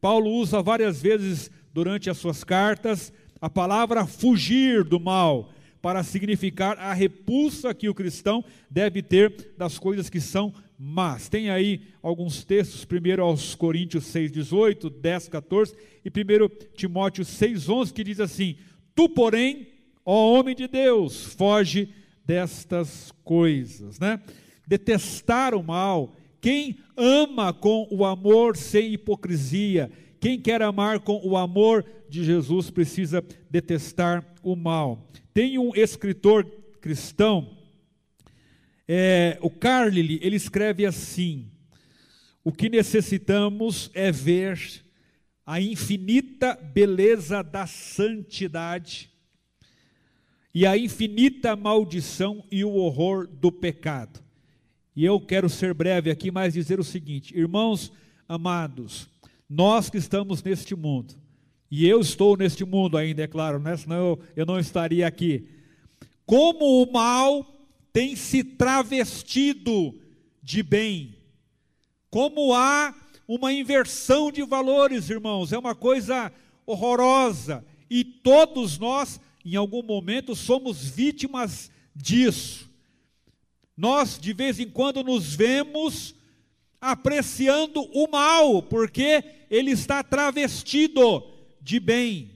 Paulo 0.00 0.30
usa 0.32 0.60
várias 0.60 1.00
vezes 1.00 1.50
durante 1.72 2.10
as 2.10 2.18
suas 2.18 2.42
cartas 2.42 3.12
a 3.40 3.50
palavra 3.50 4.06
fugir 4.06 4.84
do 4.84 4.98
mal, 4.98 5.50
para 5.84 6.02
significar 6.02 6.78
a 6.78 6.94
repulsa 6.94 7.74
que 7.74 7.90
o 7.90 7.94
cristão 7.94 8.42
deve 8.70 9.02
ter 9.02 9.52
das 9.58 9.78
coisas 9.78 10.08
que 10.08 10.18
são 10.18 10.50
más. 10.78 11.28
Tem 11.28 11.50
aí 11.50 11.82
alguns 12.02 12.42
textos, 12.42 12.86
primeiro 12.86 13.22
aos 13.22 13.54
Coríntios 13.54 14.06
6, 14.06 14.32
18, 14.32 14.88
10, 14.88 15.28
14 15.28 15.76
e 16.02 16.08
primeiro 16.08 16.48
Timóteo 16.48 17.22
6, 17.22 17.68
11, 17.68 17.92
que 17.92 18.02
diz 18.02 18.18
assim: 18.18 18.56
Tu, 18.94 19.10
porém, 19.10 19.66
ó 20.06 20.32
homem 20.32 20.54
de 20.54 20.66
Deus, 20.66 21.26
foge 21.34 21.90
destas 22.24 23.12
coisas, 23.22 23.98
né? 23.98 24.22
Detestar 24.66 25.54
o 25.54 25.62
mal, 25.62 26.16
quem 26.40 26.78
ama 26.96 27.52
com 27.52 27.86
o 27.90 28.06
amor 28.06 28.56
sem 28.56 28.94
hipocrisia, 28.94 29.90
quem 30.18 30.40
quer 30.40 30.62
amar 30.62 31.00
com 31.00 31.20
o 31.22 31.36
amor 31.36 31.84
de 32.08 32.24
Jesus 32.24 32.70
precisa 32.70 33.22
detestar 33.50 34.24
o 34.42 34.56
mal. 34.56 35.10
Tem 35.34 35.58
um 35.58 35.74
escritor 35.74 36.46
cristão, 36.80 37.58
é, 38.86 39.36
o 39.42 39.50
Carlyle, 39.50 40.20
ele 40.22 40.36
escreve 40.36 40.86
assim: 40.86 41.50
O 42.44 42.52
que 42.52 42.68
necessitamos 42.68 43.90
é 43.94 44.12
ver 44.12 44.84
a 45.44 45.60
infinita 45.60 46.54
beleza 46.54 47.42
da 47.42 47.66
santidade 47.66 49.10
e 50.54 50.64
a 50.64 50.78
infinita 50.78 51.56
maldição 51.56 52.46
e 52.48 52.64
o 52.64 52.74
horror 52.74 53.26
do 53.26 53.50
pecado. 53.50 54.22
E 54.94 55.04
eu 55.04 55.20
quero 55.20 55.48
ser 55.48 55.74
breve 55.74 56.12
aqui, 56.12 56.30
mas 56.30 56.54
dizer 56.54 56.78
o 56.78 56.84
seguinte: 56.84 57.36
irmãos 57.36 57.90
amados, 58.28 59.08
nós 59.50 59.90
que 59.90 59.98
estamos 59.98 60.44
neste 60.44 60.76
mundo, 60.76 61.23
e 61.70 61.86
eu 61.86 62.00
estou 62.00 62.36
neste 62.36 62.64
mundo 62.64 62.96
ainda, 62.96 63.22
é 63.22 63.26
claro, 63.26 63.58
né? 63.58 63.76
senão 63.76 63.96
eu, 63.96 64.20
eu 64.36 64.46
não 64.46 64.58
estaria 64.58 65.06
aqui. 65.06 65.48
Como 66.26 66.82
o 66.82 66.92
mal 66.92 67.46
tem 67.92 68.16
se 68.16 68.42
travestido 68.42 69.94
de 70.42 70.62
bem, 70.62 71.16
como 72.10 72.54
há 72.54 72.94
uma 73.26 73.52
inversão 73.52 74.30
de 74.30 74.42
valores, 74.42 75.10
irmãos, 75.10 75.52
é 75.52 75.58
uma 75.58 75.74
coisa 75.74 76.32
horrorosa, 76.66 77.64
e 77.90 78.04
todos 78.04 78.78
nós, 78.78 79.20
em 79.44 79.56
algum 79.56 79.82
momento, 79.82 80.34
somos 80.34 80.88
vítimas 80.88 81.70
disso. 81.94 82.70
Nós, 83.76 84.18
de 84.18 84.32
vez 84.32 84.60
em 84.60 84.68
quando, 84.68 85.02
nos 85.02 85.34
vemos 85.34 86.14
apreciando 86.80 87.82
o 87.92 88.08
mal, 88.10 88.62
porque 88.62 89.24
ele 89.50 89.70
está 89.70 90.02
travestido 90.02 91.22
de 91.64 91.80
bem. 91.80 92.30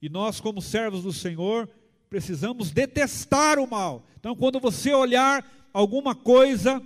E 0.00 0.08
nós, 0.08 0.38
como 0.38 0.60
servos 0.60 1.02
do 1.02 1.12
Senhor, 1.12 1.68
precisamos 2.10 2.70
detestar 2.70 3.58
o 3.58 3.66
mal. 3.66 4.06
Então, 4.20 4.36
quando 4.36 4.60
você 4.60 4.92
olhar 4.92 5.44
alguma 5.72 6.14
coisa, 6.14 6.80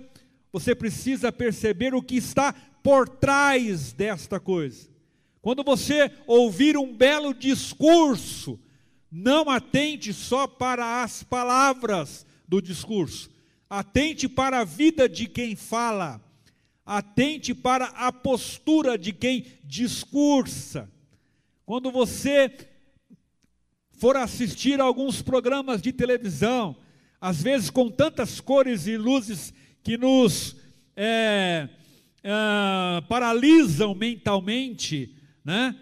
você 0.51 0.73
precisa 0.73 1.31
perceber 1.31 1.93
o 1.93 2.01
que 2.01 2.15
está 2.15 2.53
por 2.81 3.09
trás 3.09 3.91
desta 3.91 4.39
coisa. 4.39 4.89
Quando 5.41 5.63
você 5.63 6.09
ouvir 6.25 6.77
um 6.77 6.95
belo 6.95 7.33
discurso, 7.33 8.57
não 9.11 9.49
atente 9.49 10.13
só 10.13 10.47
para 10.47 11.03
as 11.03 11.23
palavras 11.23 12.25
do 12.47 12.61
discurso, 12.61 13.29
atente 13.69 14.29
para 14.29 14.61
a 14.61 14.63
vida 14.63 15.09
de 15.09 15.27
quem 15.27 15.57
fala, 15.57 16.23
atente 16.85 17.53
para 17.53 17.87
a 17.87 18.13
postura 18.13 18.97
de 18.97 19.11
quem 19.11 19.45
discursa. 19.65 20.92
Quando 21.65 21.91
você 21.91 22.53
for 23.91 24.17
assistir 24.17 24.81
a 24.81 24.83
alguns 24.83 25.21
programas 25.21 25.81
de 25.81 25.93
televisão, 25.93 26.75
às 27.21 27.41
vezes 27.41 27.69
com 27.69 27.89
tantas 27.89 28.41
cores 28.41 28.85
e 28.85 28.97
luzes 28.97 29.53
que 29.81 29.97
nos 29.97 30.57
é, 30.93 31.69
é, 32.21 33.01
paralisam 33.07 33.95
mentalmente, 33.95 35.15
né? 35.43 35.73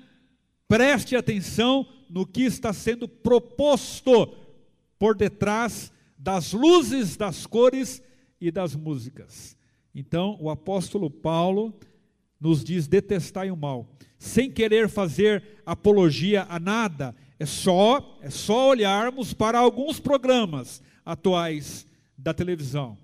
preste 0.67 1.15
atenção 1.15 1.87
no 2.07 2.27
que 2.27 2.43
está 2.43 2.71
sendo 2.71 3.07
proposto 3.07 4.27
por 4.99 5.15
detrás 5.15 5.91
das 6.15 6.53
luzes, 6.53 7.17
das 7.17 7.47
cores 7.47 8.03
e 8.39 8.51
das 8.51 8.75
músicas. 8.75 9.57
Então, 9.95 10.37
o 10.39 10.49
apóstolo 10.49 11.09
Paulo 11.09 11.73
nos 12.39 12.63
diz: 12.63 12.87
detestai 12.87 13.49
o 13.49 13.57
mal 13.57 13.89
sem 14.21 14.51
querer 14.51 14.87
fazer 14.87 15.41
apologia 15.65 16.45
a 16.47 16.59
nada, 16.59 17.15
é 17.39 17.45
só, 17.45 18.19
é 18.21 18.29
só 18.29 18.69
olharmos 18.69 19.33
para 19.33 19.57
alguns 19.57 19.99
programas 19.99 20.79
atuais 21.03 21.87
da 22.15 22.31
televisão. 22.31 22.95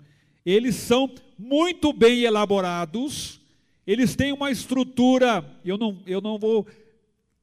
Eles 0.46 0.76
são 0.76 1.12
muito 1.36 1.92
bem 1.92 2.20
elaborados, 2.20 3.40
eles 3.84 4.14
têm 4.14 4.32
uma 4.32 4.52
estrutura, 4.52 5.44
eu 5.64 5.76
não, 5.76 6.00
eu 6.06 6.20
não 6.20 6.38
vou 6.38 6.64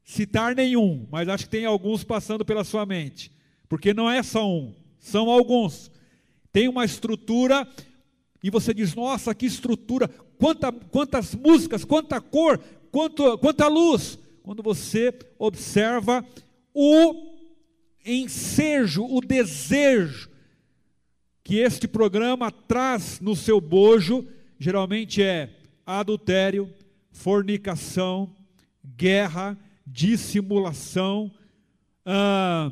citar 0.05 0.55
nenhum, 0.55 1.05
mas 1.11 1.27
acho 1.27 1.43
que 1.43 1.49
tem 1.49 1.65
alguns 1.65 2.01
passando 2.01 2.45
pela 2.45 2.63
sua 2.63 2.85
mente, 2.85 3.29
porque 3.67 3.93
não 3.93 4.09
é 4.09 4.23
só 4.23 4.49
um, 4.49 4.73
são 4.99 5.29
alguns. 5.29 5.91
Tem 6.49 6.69
uma 6.69 6.85
estrutura 6.85 7.67
e 8.41 8.49
você 8.49 8.73
diz: 8.73 8.95
nossa, 8.95 9.35
que 9.35 9.45
estrutura, 9.45 10.07
quanta, 10.37 10.71
quantas 10.71 11.33
músicas, 11.35 11.83
quanta 11.83 12.21
cor, 12.21 12.59
quanto, 12.95 13.37
quanta 13.39 13.67
luz, 13.67 14.17
quando 14.41 14.63
você 14.63 15.13
observa 15.37 16.25
o 16.73 17.35
ensejo, 18.05 19.03
o 19.03 19.19
desejo 19.19 20.29
que 21.43 21.57
este 21.57 21.89
programa 21.89 22.49
traz 22.49 23.19
no 23.19 23.35
seu 23.35 23.59
bojo, 23.59 24.25
geralmente 24.57 25.21
é 25.21 25.49
adultério, 25.85 26.73
fornicação, 27.11 28.33
guerra, 28.95 29.57
dissimulação, 29.85 31.29
ah, 32.05 32.71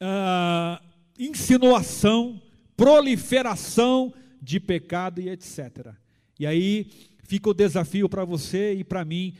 ah, 0.00 0.82
insinuação, 1.16 2.42
proliferação 2.76 4.12
de 4.42 4.58
pecado 4.58 5.20
e 5.20 5.28
etc. 5.28 5.94
E 6.36 6.44
aí 6.44 6.90
fica 7.26 7.50
o 7.50 7.54
desafio 7.54 8.08
para 8.08 8.24
você 8.24 8.74
e 8.74 8.84
para 8.84 9.04
mim, 9.04 9.34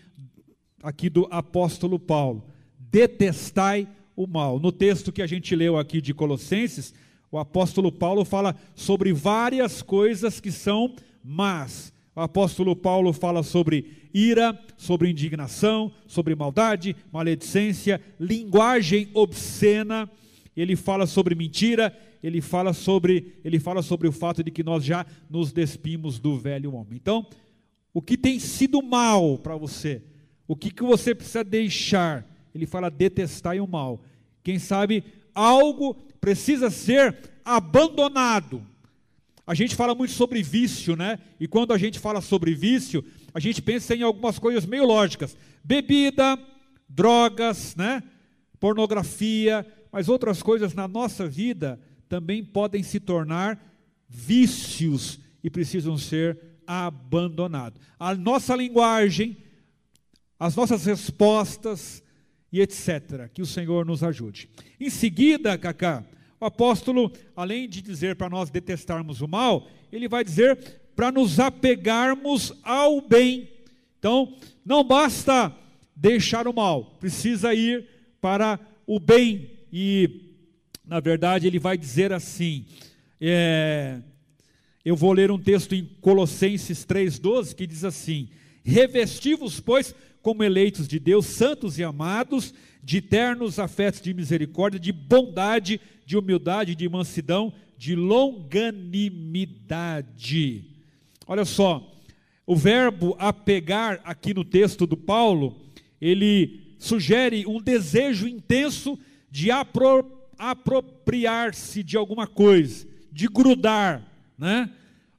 aqui 0.83 1.09
do 1.09 1.27
apóstolo 1.31 1.99
Paulo: 1.99 2.45
detestai 2.79 3.89
o 4.15 4.27
mal. 4.27 4.59
No 4.59 4.73
texto 4.73 5.13
que 5.13 5.23
a 5.23 5.27
gente 5.27 5.55
leu 5.55 5.79
aqui 5.79 6.01
de 6.01 6.13
Colossenses, 6.13 6.93
o 7.31 7.39
apóstolo 7.39 7.93
Paulo 7.93 8.25
fala 8.25 8.57
sobre 8.75 9.13
várias 9.13 9.83
coisas 9.83 10.41
que 10.41 10.51
são 10.51 10.95
más. 11.23 11.93
O 12.15 12.21
apóstolo 12.21 12.75
Paulo 12.75 13.13
fala 13.13 13.43
sobre 13.43 14.09
ira, 14.13 14.59
sobre 14.77 15.11
indignação, 15.11 15.93
sobre 16.07 16.35
maldade, 16.35 16.97
maledicência, 17.13 18.01
linguagem 18.19 19.11
obscena. 19.13 20.11
Ele 20.57 20.75
fala 20.75 21.07
sobre 21.07 21.35
mentira, 21.35 21.95
ele 22.23 22.41
fala 22.41 22.73
sobre, 22.73 23.35
ele 23.45 23.61
fala 23.61 23.83
sobre 23.83 24.09
o 24.09 24.13
fato 24.13 24.43
de 24.43 24.51
que 24.51 24.63
nós 24.63 24.83
já 24.83 25.05
nos 25.29 25.53
despimos 25.53 26.19
do 26.19 26.39
velho 26.39 26.75
homem. 26.75 26.97
Então, 26.97 27.27
o 27.97 28.03
que 28.03 28.19
tem 28.19 28.39
sido 28.39 28.83
mal 28.83 29.39
para 29.39 29.57
você? 29.57 30.03
O 30.47 30.55
que, 30.55 30.71
que 30.71 30.83
você 30.83 31.15
precisa 31.15 31.43
deixar? 31.43 32.27
Ele 32.55 32.67
fala 32.67 32.91
detestar 32.91 33.57
o 33.57 33.67
mal. 33.67 34.05
Quem 34.43 34.59
sabe 34.59 35.03
algo 35.35 35.95
precisa 36.21 36.69
ser 36.69 37.17
abandonado. 37.43 38.63
A 39.47 39.55
gente 39.55 39.75
fala 39.75 39.95
muito 39.95 40.13
sobre 40.13 40.43
vício, 40.43 40.95
né? 40.95 41.19
E 41.41 41.49
quando 41.49 41.73
a 41.73 41.79
gente 41.79 41.99
fala 41.99 42.21
sobre 42.21 42.55
vício, 42.55 43.03
a 43.33 43.41
gente 43.41 43.63
pensa 43.63 43.97
em 43.97 44.03
algumas 44.03 44.39
coisas 44.39 44.67
meio 44.67 44.85
lógicas: 44.85 45.35
bebida, 45.65 46.39
drogas, 46.87 47.75
né? 47.77 48.03
Pornografia, 48.61 49.67
mas 49.91 50.07
outras 50.07 50.43
coisas 50.43 50.75
na 50.75 50.87
nossa 50.87 51.27
vida 51.27 51.81
também 52.11 52.45
podem 52.45 52.83
se 52.83 53.01
tornar 53.01 53.59
vícios 54.07 55.19
e 55.43 55.49
precisam 55.49 55.97
ser 55.97 56.56
abandonado. 56.67 57.81
A 57.99 58.15
nossa 58.15 58.55
linguagem, 58.57 59.37
as 60.39 60.57
nossas 60.57 60.85
respostas 60.85 62.03
e 62.53 62.61
etc. 62.61 63.29
Que 63.33 63.43
o 63.43 63.47
Senhor 63.47 63.85
nos 63.85 64.03
ajude. 64.03 64.49
Em 64.81 64.91
seguida, 64.91 65.57
Cacá, 65.57 66.05
o 66.41 66.45
apóstolo, 66.45 67.13
além 67.35 67.69
de 67.69 67.81
dizer 67.81 68.17
para 68.17 68.29
nós 68.29 68.51
detestarmos 68.51 69.21
o 69.21 69.29
mal, 69.29 69.69
ele 69.93 70.09
vai 70.09 70.25
dizer 70.25 70.57
para 70.95 71.13
nos 71.13 71.39
apegarmos 71.39 72.53
ao 72.63 73.01
bem. 73.01 73.49
Então, 73.99 74.37
não 74.65 74.85
basta 74.85 75.55
deixar 75.95 76.47
o 76.47 76.53
mal, 76.53 76.97
precisa 77.01 77.55
ir 77.55 77.87
para 78.21 78.59
o 78.87 79.01
bem, 79.01 79.57
e, 79.73 80.35
na 80.85 81.01
verdade, 81.01 81.47
ele 81.47 81.59
vai 81.59 81.77
dizer 81.77 82.13
assim: 82.13 82.65
é, 83.21 84.01
eu 84.87 84.95
vou 84.95 85.13
ler 85.13 85.31
um 85.33 85.39
texto 85.39 85.75
em 85.75 85.85
Colossenses 86.01 86.87
3,12 86.87 87.57
que 87.57 87.67
diz 87.67 87.83
assim: 87.83 88.29
Revestivos, 88.63 89.59
pois, 89.59 89.93
como 90.23 90.45
eleitos 90.45 90.87
de 90.87 91.01
Deus, 91.01 91.27
santos 91.27 91.77
e 91.77 91.83
amados, 91.83 92.55
de 92.85 93.01
ternos 93.01 93.59
afetos 93.59 94.01
de 94.01 94.15
misericórdia, 94.15 94.79
de 94.79 94.93
bondade, 94.93 95.81
de 96.07 96.17
humildade, 96.17 96.77
de 96.77 96.89
mansidão, 96.89 97.53
de 97.77 97.97
longanimidade. 97.97 100.67
Olha 101.27 101.45
só, 101.45 101.93
o 102.47 102.55
verbo 102.55 103.17
apegar 103.19 104.01
aqui 104.05 104.33
no 104.33 104.45
texto 104.45 104.87
do 104.87 104.97
Paulo, 104.97 105.57
ele 106.01 106.77
sugere 106.79 107.45
um 107.45 107.61
desejo 107.61 108.29
intenso 108.29 108.97
de 109.29 109.51
apro 109.51 110.13
apropriar-se 110.39 111.83
de 111.83 111.97
alguma 111.97 112.29
coisa, 112.29 112.87
de 113.11 113.27
grudar, 113.27 114.16
né? 114.39 114.71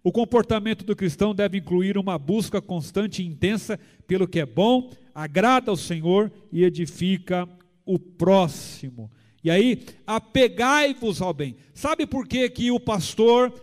O 0.04 0.12
comportamento 0.12 0.86
do 0.86 0.96
cristão 0.96 1.36
deve 1.36 1.58
incluir 1.58 1.98
uma 1.98 2.18
busca 2.18 2.62
constante 2.62 3.22
e 3.22 3.26
intensa 3.26 3.80
pelo 4.08 4.28
que 4.28 4.40
é 4.40 4.46
bom, 4.46 4.90
agrada 5.14 5.70
ao 5.70 5.76
Senhor 5.76 6.32
e 6.52 6.64
edifica 6.64 7.48
o 7.86 8.00
próximo. 8.00 9.12
E 9.44 9.52
aí, 9.52 9.84
apegai-vos 10.06 11.22
ao 11.22 11.34
bem. 11.34 11.56
Sabe 11.74 12.06
por 12.06 12.28
que, 12.28 12.50
que 12.50 12.72
o 12.72 12.80
pastor 12.80 13.54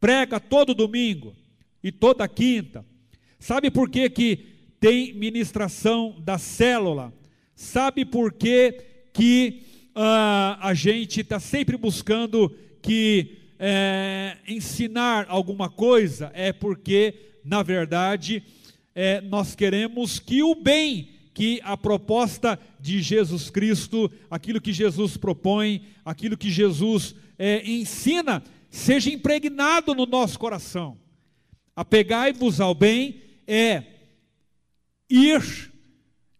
prega 0.00 0.40
todo 0.40 0.74
domingo 0.74 1.34
e 1.82 1.92
toda 1.92 2.26
quinta? 2.28 2.84
Sabe 3.38 3.70
por 3.70 3.90
que, 3.90 4.08
que 4.08 4.36
tem 4.80 5.12
ministração 5.14 6.16
da 6.20 6.38
célula? 6.38 7.12
Sabe 7.54 8.04
por 8.04 8.32
que, 8.32 8.82
que 9.12 9.62
uh, 9.96 10.58
a 10.60 10.72
gente 10.74 11.20
está 11.20 11.40
sempre 11.40 11.76
buscando 11.76 12.54
que 12.82 13.45
é, 13.58 14.36
ensinar 14.46 15.26
alguma 15.28 15.68
coisa, 15.68 16.30
é 16.34 16.52
porque, 16.52 17.14
na 17.44 17.62
verdade, 17.62 18.42
é, 18.94 19.20
nós 19.20 19.54
queremos 19.54 20.18
que 20.18 20.42
o 20.42 20.54
bem, 20.54 21.10
que 21.34 21.60
a 21.62 21.76
proposta 21.76 22.58
de 22.80 23.02
Jesus 23.02 23.50
Cristo, 23.50 24.10
aquilo 24.30 24.60
que 24.60 24.72
Jesus 24.72 25.16
propõe, 25.16 25.86
aquilo 26.04 26.36
que 26.36 26.50
Jesus 26.50 27.14
é, 27.38 27.68
ensina, 27.68 28.42
seja 28.70 29.10
impregnado 29.10 29.94
no 29.94 30.06
nosso 30.06 30.38
coração. 30.38 30.98
Apegai-vos 31.74 32.60
ao 32.60 32.74
bem 32.74 33.20
é 33.46 33.82
ir 35.10 35.72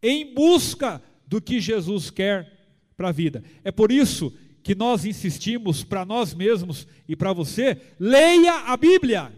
em 0.02 0.34
busca 0.34 1.02
do 1.26 1.40
que 1.40 1.60
Jesus 1.60 2.10
quer 2.10 2.52
para 2.96 3.08
a 3.08 3.12
vida. 3.12 3.42
É 3.62 3.70
por 3.70 3.92
isso 3.92 4.32
que 4.66 4.74
nós 4.74 5.04
insistimos 5.04 5.84
para 5.84 6.04
nós 6.04 6.34
mesmos 6.34 6.88
e 7.06 7.14
para 7.14 7.32
você, 7.32 7.80
leia 8.00 8.52
a 8.52 8.76
Bíblia. 8.76 9.32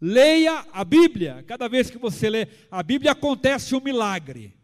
Leia 0.00 0.64
a 0.72 0.82
Bíblia. 0.82 1.44
Cada 1.46 1.68
vez 1.68 1.90
que 1.90 1.98
você 1.98 2.30
lê 2.30 2.48
a 2.70 2.82
Bíblia 2.82 3.12
acontece 3.12 3.74
um 3.74 3.82
milagre. 3.82 4.54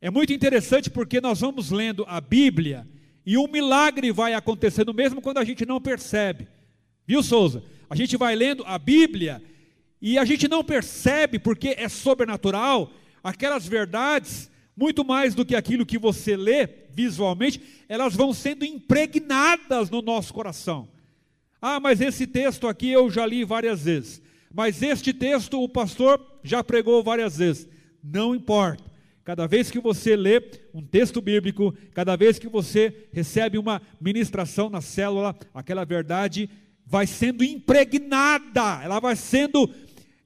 É 0.00 0.10
muito 0.10 0.32
interessante 0.32 0.88
porque 0.88 1.20
nós 1.20 1.40
vamos 1.40 1.70
lendo 1.70 2.06
a 2.08 2.22
Bíblia 2.22 2.88
e 3.26 3.36
um 3.36 3.46
milagre 3.46 4.10
vai 4.10 4.32
acontecendo 4.32 4.94
mesmo 4.94 5.20
quando 5.20 5.36
a 5.36 5.44
gente 5.44 5.66
não 5.66 5.78
percebe. 5.78 6.48
Viu, 7.06 7.22
Souza? 7.22 7.62
A 7.90 7.94
gente 7.94 8.16
vai 8.16 8.34
lendo 8.34 8.64
a 8.64 8.78
Bíblia 8.78 9.42
e 10.00 10.16
a 10.16 10.24
gente 10.24 10.48
não 10.48 10.64
percebe 10.64 11.38
porque 11.38 11.74
é 11.76 11.90
sobrenatural 11.90 12.90
aquelas 13.22 13.68
verdades 13.68 14.50
muito 14.74 15.04
mais 15.04 15.34
do 15.34 15.44
que 15.44 15.54
aquilo 15.54 15.84
que 15.84 15.98
você 15.98 16.34
lê 16.34 16.83
visualmente, 16.94 17.60
elas 17.88 18.14
vão 18.14 18.32
sendo 18.32 18.64
impregnadas 18.64 19.90
no 19.90 20.00
nosso 20.00 20.32
coração. 20.32 20.88
Ah, 21.60 21.80
mas 21.80 22.00
esse 22.00 22.26
texto 22.26 22.68
aqui 22.68 22.90
eu 22.90 23.10
já 23.10 23.26
li 23.26 23.44
várias 23.44 23.84
vezes. 23.84 24.22
Mas 24.52 24.82
este 24.82 25.12
texto 25.12 25.62
o 25.62 25.68
pastor 25.68 26.20
já 26.42 26.62
pregou 26.62 27.02
várias 27.02 27.38
vezes. 27.38 27.68
Não 28.02 28.34
importa. 28.34 28.84
Cada 29.24 29.46
vez 29.46 29.70
que 29.70 29.80
você 29.80 30.14
lê 30.14 30.42
um 30.74 30.82
texto 30.82 31.22
bíblico, 31.22 31.74
cada 31.94 32.14
vez 32.14 32.38
que 32.38 32.46
você 32.46 33.08
recebe 33.10 33.56
uma 33.56 33.80
ministração 33.98 34.68
na 34.68 34.82
célula, 34.82 35.34
aquela 35.54 35.84
verdade 35.84 36.50
vai 36.86 37.06
sendo 37.06 37.42
impregnada, 37.42 38.82
ela 38.84 39.00
vai 39.00 39.16
sendo 39.16 39.70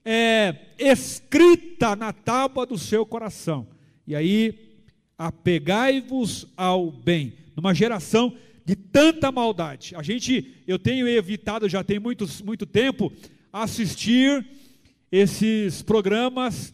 é, 0.05 0.57
escrita 0.79 1.95
na 1.95 2.13
tábua 2.13 2.67
do 2.67 2.77
seu 2.77 3.07
coração. 3.07 3.69
E 4.07 4.17
aí, 4.17 4.68
apegai-vos 5.19 6.47
ao 6.57 6.93
bem. 6.93 7.35
Numa 7.57 7.75
geração 7.75 8.35
de 8.65 8.77
tanta 8.77 9.33
maldade. 9.33 9.95
A 9.97 10.03
gente, 10.03 10.63
eu 10.67 10.79
tenho 10.79 11.09
evitado, 11.09 11.69
já 11.69 11.83
tem 11.83 11.99
muito, 11.99 12.27
muito 12.45 12.65
tempo, 12.65 13.13
assistir 13.53 14.47
esses 15.11 15.83
programas 15.83 16.73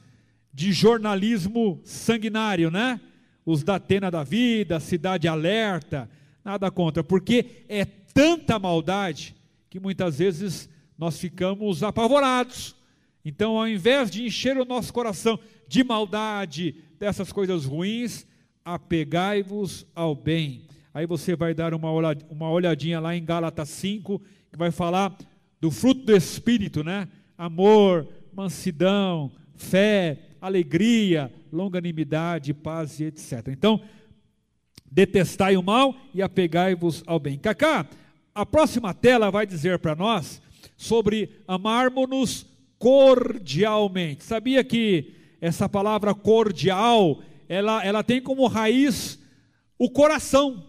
de 0.53 0.73
jornalismo 0.73 1.81
sanguinário, 1.85 2.71
né? 2.71 3.01
Os 3.47 3.63
da 3.63 3.77
Atena 3.77 4.11
da 4.11 4.23
Vida, 4.23 4.81
Cidade 4.81 5.27
Alerta, 5.27 6.11
nada 6.45 6.71
contra, 6.71 7.03
porque 7.03 7.65
é 7.69 7.85
tanta 7.85 8.59
maldade 8.59 9.35
que 9.71 9.81
muitas 9.81 10.19
vezes 10.19 10.69
nós 10.99 11.19
ficamos 11.19 11.83
apavorados. 11.83 12.77
Então, 13.25 13.57
ao 13.57 13.67
invés 13.67 14.11
de 14.11 14.25
encher 14.25 14.57
o 14.59 14.65
nosso 14.65 14.93
coração 14.93 15.39
de 15.67 15.83
maldade, 15.83 16.75
dessas 16.99 17.33
coisas 17.33 17.65
ruins, 17.65 18.27
apegai-vos 18.65 19.87
ao 19.95 20.15
bem. 20.15 20.63
Aí 20.93 21.07
você 21.07 21.37
vai 21.37 21.53
dar 21.53 21.75
uma 21.75 22.51
olhadinha 22.51 23.01
lá 23.01 23.15
em 23.15 23.25
Gálatas 23.25 23.69
5, 23.69 24.23
que 24.51 24.57
vai 24.57 24.71
falar 24.71 25.17
do 25.61 25.71
fruto 25.71 26.05
do 26.05 26.17
Espírito, 26.17 26.85
né? 26.85 27.09
Amor, 27.37 28.07
mansidão, 28.33 29.33
fé, 29.57 30.19
alegria, 30.41 31.33
longanimidade, 31.53 32.55
paz 32.55 33.01
e 33.01 33.05
etc. 33.05 33.49
Então, 33.49 33.81
detestai 34.91 35.57
o 35.57 35.63
mal 35.63 35.95
e 36.15 36.23
apegai-vos 36.23 37.03
ao 37.07 37.19
bem. 37.19 37.39
Cacá, 37.39 37.87
a 38.35 38.47
próxima 38.47 38.95
tela 38.95 39.31
vai 39.31 39.47
dizer 39.47 39.79
para 39.79 39.97
nós 39.97 40.41
sobre 40.77 41.31
amarmos-nos 41.47 42.47
cordialmente. 42.79 44.23
Sabia 44.23 44.63
que 44.63 45.15
essa 45.41 45.69
palavra 45.69 46.15
cordial, 46.15 47.23
ela, 47.49 47.85
ela 47.85 48.03
tem 48.03 48.21
como 48.21 48.47
raiz 48.47 49.19
o 49.79 49.91
coração, 49.91 50.67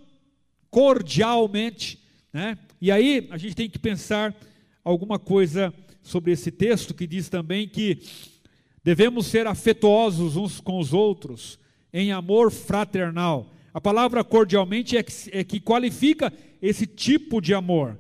cordialmente, 0.70 2.00
né? 2.34 2.58
E 2.82 2.92
aí 2.92 3.28
a 3.32 3.38
gente 3.38 3.56
tem 3.56 3.70
que 3.70 3.80
pensar 3.80 4.36
alguma 4.84 5.18
coisa 5.18 5.74
sobre 6.04 6.32
esse 6.32 6.52
texto 6.52 6.94
que 6.94 7.08
diz 7.08 7.30
também 7.30 7.68
que 7.68 8.00
devemos 8.84 9.26
ser 9.28 9.48
afetuosos 9.48 10.36
uns 10.36 10.60
com 10.60 10.80
os 10.80 10.94
outros 10.94 11.58
em 11.92 12.12
amor 12.12 12.52
fraternal. 12.52 13.52
A 13.74 13.82
palavra 13.82 14.24
cordialmente 14.24 14.96
é 14.96 15.04
que, 15.04 15.14
é 15.32 15.44
que 15.44 15.60
qualifica 15.60 16.32
esse 16.62 16.86
tipo 16.86 17.42
de 17.42 17.54
amor. 17.54 17.98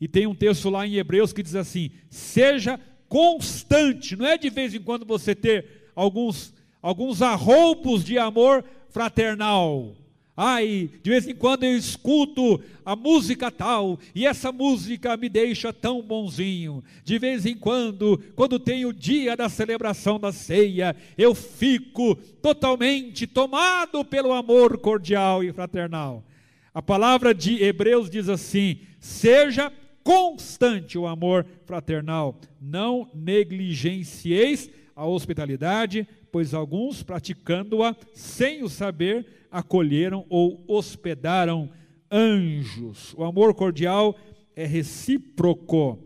E 0.00 0.06
tem 0.06 0.26
um 0.26 0.34
texto 0.34 0.70
lá 0.70 0.86
em 0.86 0.96
Hebreus 0.96 1.32
que 1.32 1.42
diz 1.42 1.54
assim: 1.54 1.90
seja 2.08 2.78
constante, 3.08 4.14
não 4.14 4.26
é 4.26 4.38
de 4.38 4.48
vez 4.48 4.74
em 4.74 4.80
quando 4.80 5.04
você 5.04 5.34
ter 5.34 5.90
alguns, 5.96 6.54
alguns 6.82 7.22
arroubos 7.22 8.04
de 8.04 8.18
amor 8.18 8.64
fraternal. 8.88 9.94
Ai, 10.42 10.88
de 11.02 11.10
vez 11.10 11.28
em 11.28 11.34
quando 11.34 11.64
eu 11.64 11.76
escuto 11.76 12.62
a 12.82 12.96
música 12.96 13.50
tal, 13.50 13.98
e 14.14 14.26
essa 14.26 14.50
música 14.50 15.14
me 15.14 15.28
deixa 15.28 15.70
tão 15.70 16.00
bonzinho. 16.00 16.82
De 17.04 17.18
vez 17.18 17.44
em 17.44 17.54
quando, 17.54 18.18
quando 18.34 18.58
tem 18.58 18.86
o 18.86 18.92
dia 18.92 19.36
da 19.36 19.50
celebração 19.50 20.18
da 20.18 20.32
ceia, 20.32 20.96
eu 21.18 21.34
fico 21.34 22.14
totalmente 22.40 23.26
tomado 23.26 24.02
pelo 24.02 24.32
amor 24.32 24.78
cordial 24.78 25.44
e 25.44 25.52
fraternal. 25.52 26.24
A 26.72 26.80
palavra 26.80 27.34
de 27.34 27.62
Hebreus 27.62 28.08
diz 28.08 28.28
assim: 28.28 28.78
seja 28.98 29.70
constante 30.02 30.96
o 30.96 31.06
amor 31.06 31.44
fraternal, 31.66 32.40
não 32.58 33.10
negligencieis 33.14 34.70
a 34.96 35.04
hospitalidade, 35.04 36.08
pois 36.30 36.54
alguns, 36.54 37.02
praticando-a 37.02 37.96
sem 38.14 38.62
o 38.62 38.68
saber, 38.68 39.26
acolheram 39.50 40.24
ou 40.28 40.64
hospedaram 40.68 41.70
anjos. 42.10 43.14
O 43.16 43.24
amor 43.24 43.54
cordial 43.54 44.16
é 44.54 44.66
recíproco, 44.66 45.98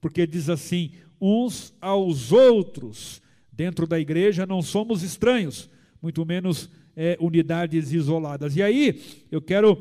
porque 0.00 0.26
diz 0.26 0.48
assim: 0.48 0.92
uns 1.20 1.74
aos 1.80 2.32
outros. 2.32 3.20
Dentro 3.54 3.86
da 3.86 4.00
igreja 4.00 4.46
não 4.46 4.62
somos 4.62 5.02
estranhos, 5.02 5.68
muito 6.00 6.24
menos 6.24 6.70
é, 6.96 7.18
unidades 7.20 7.92
isoladas. 7.92 8.56
E 8.56 8.62
aí, 8.62 9.00
eu 9.30 9.42
quero 9.42 9.80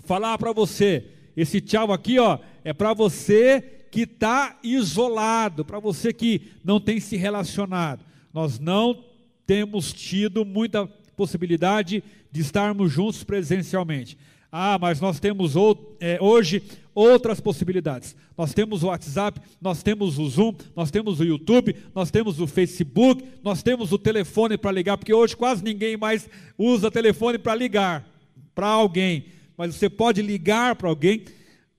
falar 0.00 0.36
para 0.36 0.52
você: 0.52 1.06
esse 1.36 1.60
tchau 1.60 1.92
aqui, 1.92 2.18
ó, 2.18 2.38
é 2.64 2.72
para 2.72 2.92
você 2.92 3.60
que 3.90 4.00
está 4.00 4.58
isolado, 4.62 5.64
para 5.64 5.78
você 5.78 6.12
que 6.12 6.50
não 6.64 6.80
tem 6.80 7.00
se 7.00 7.16
relacionado. 7.16 8.04
Nós 8.32 8.58
não 8.58 9.04
temos 9.48 9.94
tido 9.94 10.44
muita 10.44 10.86
possibilidade 11.16 12.04
de 12.30 12.40
estarmos 12.42 12.92
juntos 12.92 13.24
presencialmente. 13.24 14.18
Ah, 14.52 14.78
mas 14.78 15.00
nós 15.00 15.18
temos 15.18 15.54
é, 16.00 16.18
hoje 16.20 16.62
outras 16.94 17.40
possibilidades. 17.40 18.14
Nós 18.36 18.52
temos 18.52 18.82
o 18.82 18.88
WhatsApp, 18.88 19.40
nós 19.58 19.82
temos 19.82 20.18
o 20.18 20.28
Zoom, 20.28 20.54
nós 20.76 20.90
temos 20.90 21.18
o 21.18 21.24
YouTube, 21.24 21.74
nós 21.94 22.10
temos 22.10 22.38
o 22.40 22.46
Facebook, 22.46 23.24
nós 23.42 23.62
temos 23.62 23.90
o 23.90 23.98
telefone 23.98 24.58
para 24.58 24.70
ligar, 24.70 24.98
porque 24.98 25.14
hoje 25.14 25.34
quase 25.34 25.64
ninguém 25.64 25.96
mais 25.96 26.28
usa 26.58 26.90
telefone 26.90 27.38
para 27.38 27.54
ligar 27.54 28.06
para 28.54 28.66
alguém. 28.66 29.28
Mas 29.56 29.74
você 29.74 29.88
pode 29.88 30.20
ligar 30.20 30.76
para 30.76 30.90
alguém. 30.90 31.24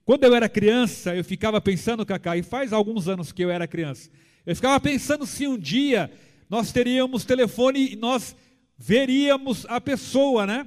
Quando 0.04 0.24
eu 0.24 0.34
era 0.34 0.48
criança, 0.48 1.14
eu 1.14 1.22
ficava 1.22 1.60
pensando, 1.60 2.04
Cacá, 2.04 2.36
e 2.36 2.42
faz 2.42 2.72
alguns 2.72 3.06
anos 3.06 3.30
que 3.30 3.44
eu 3.44 3.50
era 3.50 3.68
criança, 3.68 4.10
eu 4.44 4.56
ficava 4.56 4.80
pensando 4.80 5.24
se 5.24 5.46
um 5.46 5.56
dia 5.56 6.10
nós 6.50 6.72
teríamos 6.72 7.24
telefone 7.24 7.92
e 7.92 7.96
nós 7.96 8.34
veríamos 8.76 9.64
a 9.68 9.80
pessoa, 9.80 10.44
né? 10.44 10.66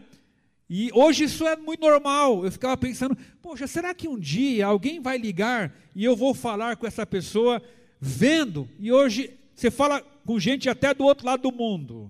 E 0.69 0.89
hoje 0.93 1.25
isso 1.25 1.45
é 1.45 1.57
muito 1.57 1.81
normal. 1.81 2.45
Eu 2.45 2.51
ficava 2.51 2.77
pensando, 2.77 3.17
poxa, 3.41 3.67
será 3.67 3.93
que 3.93 4.07
um 4.07 4.17
dia 4.17 4.65
alguém 4.65 5.01
vai 5.01 5.17
ligar 5.17 5.75
e 5.93 6.05
eu 6.05 6.15
vou 6.15 6.33
falar 6.33 6.77
com 6.77 6.87
essa 6.87 7.05
pessoa 7.05 7.61
vendo? 7.99 8.67
E 8.79 8.93
hoje 8.93 9.37
você 9.53 9.69
fala 9.69 10.01
com 10.25 10.39
gente 10.39 10.69
até 10.69 10.93
do 10.93 11.03
outro 11.03 11.25
lado 11.25 11.43
do 11.43 11.51
mundo. 11.51 12.09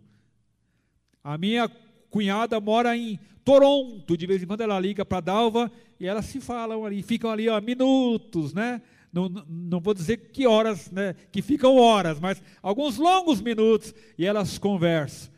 A 1.24 1.36
minha 1.36 1.68
cunhada 2.12 2.60
mora 2.60 2.96
em 2.96 3.20
Toronto, 3.44 4.16
de 4.16 4.28
vez 4.28 4.44
em 4.44 4.46
quando 4.46 4.62
ela 4.62 4.80
liga 4.80 5.04
para 5.04 5.20
Dalva 5.20 5.72
e 6.00 6.06
elas 6.06 6.26
se 6.26 6.40
falam 6.40 6.86
ali, 6.86 7.02
ficam 7.02 7.32
ali 7.32 7.50
ó, 7.50 7.60
minutos, 7.60 8.54
né? 8.54 8.82
Não, 9.14 9.30
não 9.48 9.80
vou 9.80 9.94
dizer 9.94 10.18
que 10.34 10.48
horas, 10.48 10.90
né? 10.90 11.16
Que 11.32 11.44
ficam 11.44 11.78
horas, 11.78 12.20
mas 12.20 12.42
alguns 12.64 12.98
longos 12.98 13.40
minutos 13.40 13.94
e 14.18 14.26
elas 14.26 14.58
conversam. 14.58 15.32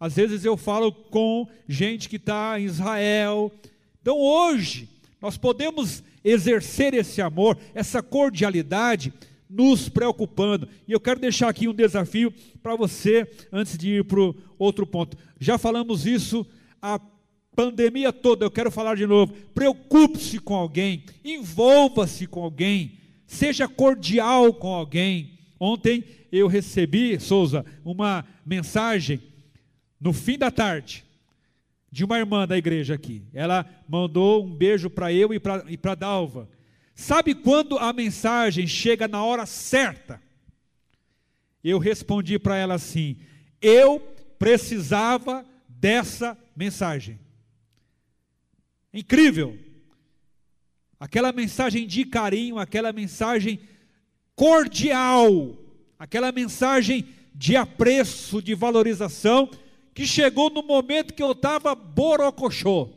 Às 0.00 0.16
vezes 0.16 0.44
eu 0.44 0.56
falo 0.56 0.90
com 0.90 1.46
gente 1.68 2.08
que 2.08 2.16
está 2.16 2.58
em 2.58 2.64
Israel. 2.64 3.52
Então 4.02 4.18
hoje, 4.18 4.88
nós 5.22 5.36
podemos 5.36 6.02
exercer 6.24 6.92
esse 6.92 7.22
amor, 7.22 7.56
essa 7.72 8.02
cordialidade, 8.02 9.12
nos 9.48 9.88
preocupando. 9.88 10.68
E 10.88 10.92
eu 10.92 10.98
quero 11.00 11.20
deixar 11.20 11.48
aqui 11.48 11.68
um 11.68 11.74
desafio 11.74 12.32
para 12.62 12.74
você, 12.74 13.30
antes 13.52 13.78
de 13.78 13.98
ir 13.98 14.04
para 14.04 14.18
outro 14.58 14.86
ponto. 14.86 15.16
Já 15.38 15.56
falamos 15.56 16.06
isso 16.06 16.46
a 16.82 17.00
pandemia 17.54 18.12
toda, 18.12 18.44
eu 18.44 18.50
quero 18.50 18.70
falar 18.70 18.96
de 18.96 19.06
novo. 19.06 19.34
Preocupe-se 19.54 20.38
com 20.38 20.54
alguém, 20.54 21.04
envolva-se 21.24 22.26
com 22.26 22.42
alguém, 22.42 22.99
seja 23.30 23.68
cordial 23.68 24.52
com 24.52 24.74
alguém. 24.74 25.38
Ontem 25.58 26.04
eu 26.32 26.48
recebi, 26.48 27.18
Souza, 27.20 27.64
uma 27.84 28.26
mensagem 28.44 29.22
no 30.00 30.12
fim 30.12 30.36
da 30.36 30.50
tarde, 30.50 31.04
de 31.92 32.04
uma 32.04 32.18
irmã 32.18 32.46
da 32.46 32.58
igreja 32.58 32.94
aqui. 32.94 33.22
Ela 33.32 33.64
mandou 33.88 34.44
um 34.44 34.52
beijo 34.52 34.90
para 34.90 35.12
eu 35.12 35.32
e 35.32 35.38
para 35.38 35.94
Dalva. 35.94 36.48
Sabe 36.92 37.34
quando 37.34 37.78
a 37.78 37.92
mensagem 37.92 38.66
chega 38.66 39.06
na 39.06 39.24
hora 39.24 39.46
certa? 39.46 40.20
Eu 41.62 41.78
respondi 41.78 42.36
para 42.36 42.56
ela 42.56 42.74
assim: 42.74 43.16
eu 43.62 44.00
precisava 44.40 45.46
dessa 45.68 46.36
mensagem. 46.56 47.18
Incrível! 48.92 49.69
Aquela 51.00 51.32
mensagem 51.32 51.86
de 51.86 52.04
carinho, 52.04 52.58
aquela 52.58 52.92
mensagem 52.92 53.58
cordial, 54.36 55.56
aquela 55.98 56.30
mensagem 56.30 57.08
de 57.34 57.56
apreço, 57.56 58.42
de 58.42 58.54
valorização 58.54 59.48
que 59.94 60.06
chegou 60.06 60.50
no 60.50 60.62
momento 60.62 61.14
que 61.14 61.22
eu 61.22 61.32
estava 61.32 61.74
borocochô. 61.74 62.90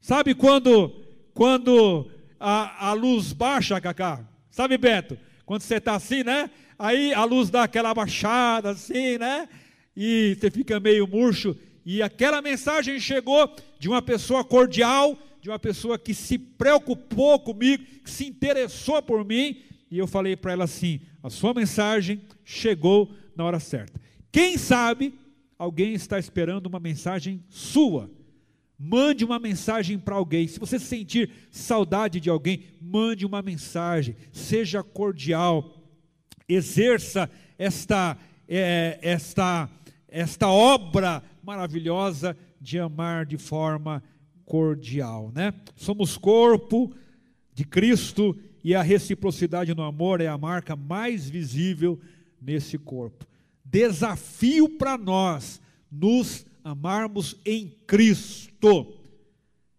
Sabe 0.00 0.34
quando, 0.34 0.92
quando 1.32 2.10
a, 2.38 2.88
a 2.88 2.92
luz 2.92 3.32
baixa, 3.32 3.80
Cacá? 3.80 4.20
Sabe, 4.50 4.76
Beto? 4.76 5.16
Quando 5.46 5.62
você 5.62 5.76
está 5.76 5.94
assim, 5.94 6.24
né? 6.24 6.50
Aí 6.78 7.14
a 7.14 7.24
luz 7.24 7.48
dá 7.48 7.62
aquela 7.62 7.94
baixada, 7.94 8.70
assim, 8.70 9.18
né? 9.18 9.48
E 9.96 10.36
você 10.38 10.50
fica 10.50 10.80
meio 10.80 11.06
murcho. 11.06 11.56
E 11.86 12.02
aquela 12.02 12.42
mensagem 12.42 12.98
chegou 12.98 13.54
de 13.78 13.88
uma 13.88 14.02
pessoa 14.02 14.42
cordial, 14.44 15.16
de 15.44 15.50
uma 15.50 15.58
pessoa 15.58 15.98
que 15.98 16.14
se 16.14 16.38
preocupou 16.38 17.38
comigo, 17.38 17.84
que 18.02 18.10
se 18.10 18.24
interessou 18.24 19.02
por 19.02 19.22
mim. 19.26 19.60
E 19.90 19.98
eu 19.98 20.06
falei 20.06 20.34
para 20.34 20.52
ela 20.52 20.64
assim: 20.64 21.02
a 21.22 21.28
sua 21.28 21.52
mensagem 21.52 22.22
chegou 22.42 23.12
na 23.36 23.44
hora 23.44 23.60
certa. 23.60 24.00
Quem 24.32 24.56
sabe 24.56 25.12
alguém 25.58 25.92
está 25.92 26.18
esperando 26.18 26.66
uma 26.66 26.80
mensagem 26.80 27.44
sua. 27.50 28.10
Mande 28.78 29.22
uma 29.22 29.38
mensagem 29.38 29.98
para 29.98 30.14
alguém. 30.14 30.48
Se 30.48 30.58
você 30.58 30.78
sentir 30.78 31.30
saudade 31.50 32.20
de 32.20 32.30
alguém, 32.30 32.62
mande 32.80 33.26
uma 33.26 33.42
mensagem. 33.42 34.16
Seja 34.32 34.82
cordial. 34.82 35.76
Exerça 36.48 37.30
esta, 37.58 38.16
é, 38.48 38.98
esta, 39.02 39.68
esta 40.08 40.48
obra 40.48 41.22
maravilhosa 41.42 42.34
de 42.58 42.78
amar 42.78 43.26
de 43.26 43.36
forma 43.36 44.02
cordial, 44.44 45.32
né? 45.34 45.54
Somos 45.76 46.16
corpo 46.16 46.92
de 47.52 47.64
Cristo 47.64 48.36
e 48.62 48.74
a 48.74 48.82
reciprocidade 48.82 49.74
no 49.74 49.82
amor 49.82 50.20
é 50.20 50.26
a 50.26 50.38
marca 50.38 50.74
mais 50.74 51.28
visível 51.28 52.00
nesse 52.40 52.78
corpo 52.78 53.26
desafio 53.74 54.68
para 54.68 54.96
nós 54.96 55.60
nos 55.90 56.46
amarmos 56.62 57.36
em 57.44 57.68
Cristo. 57.88 58.94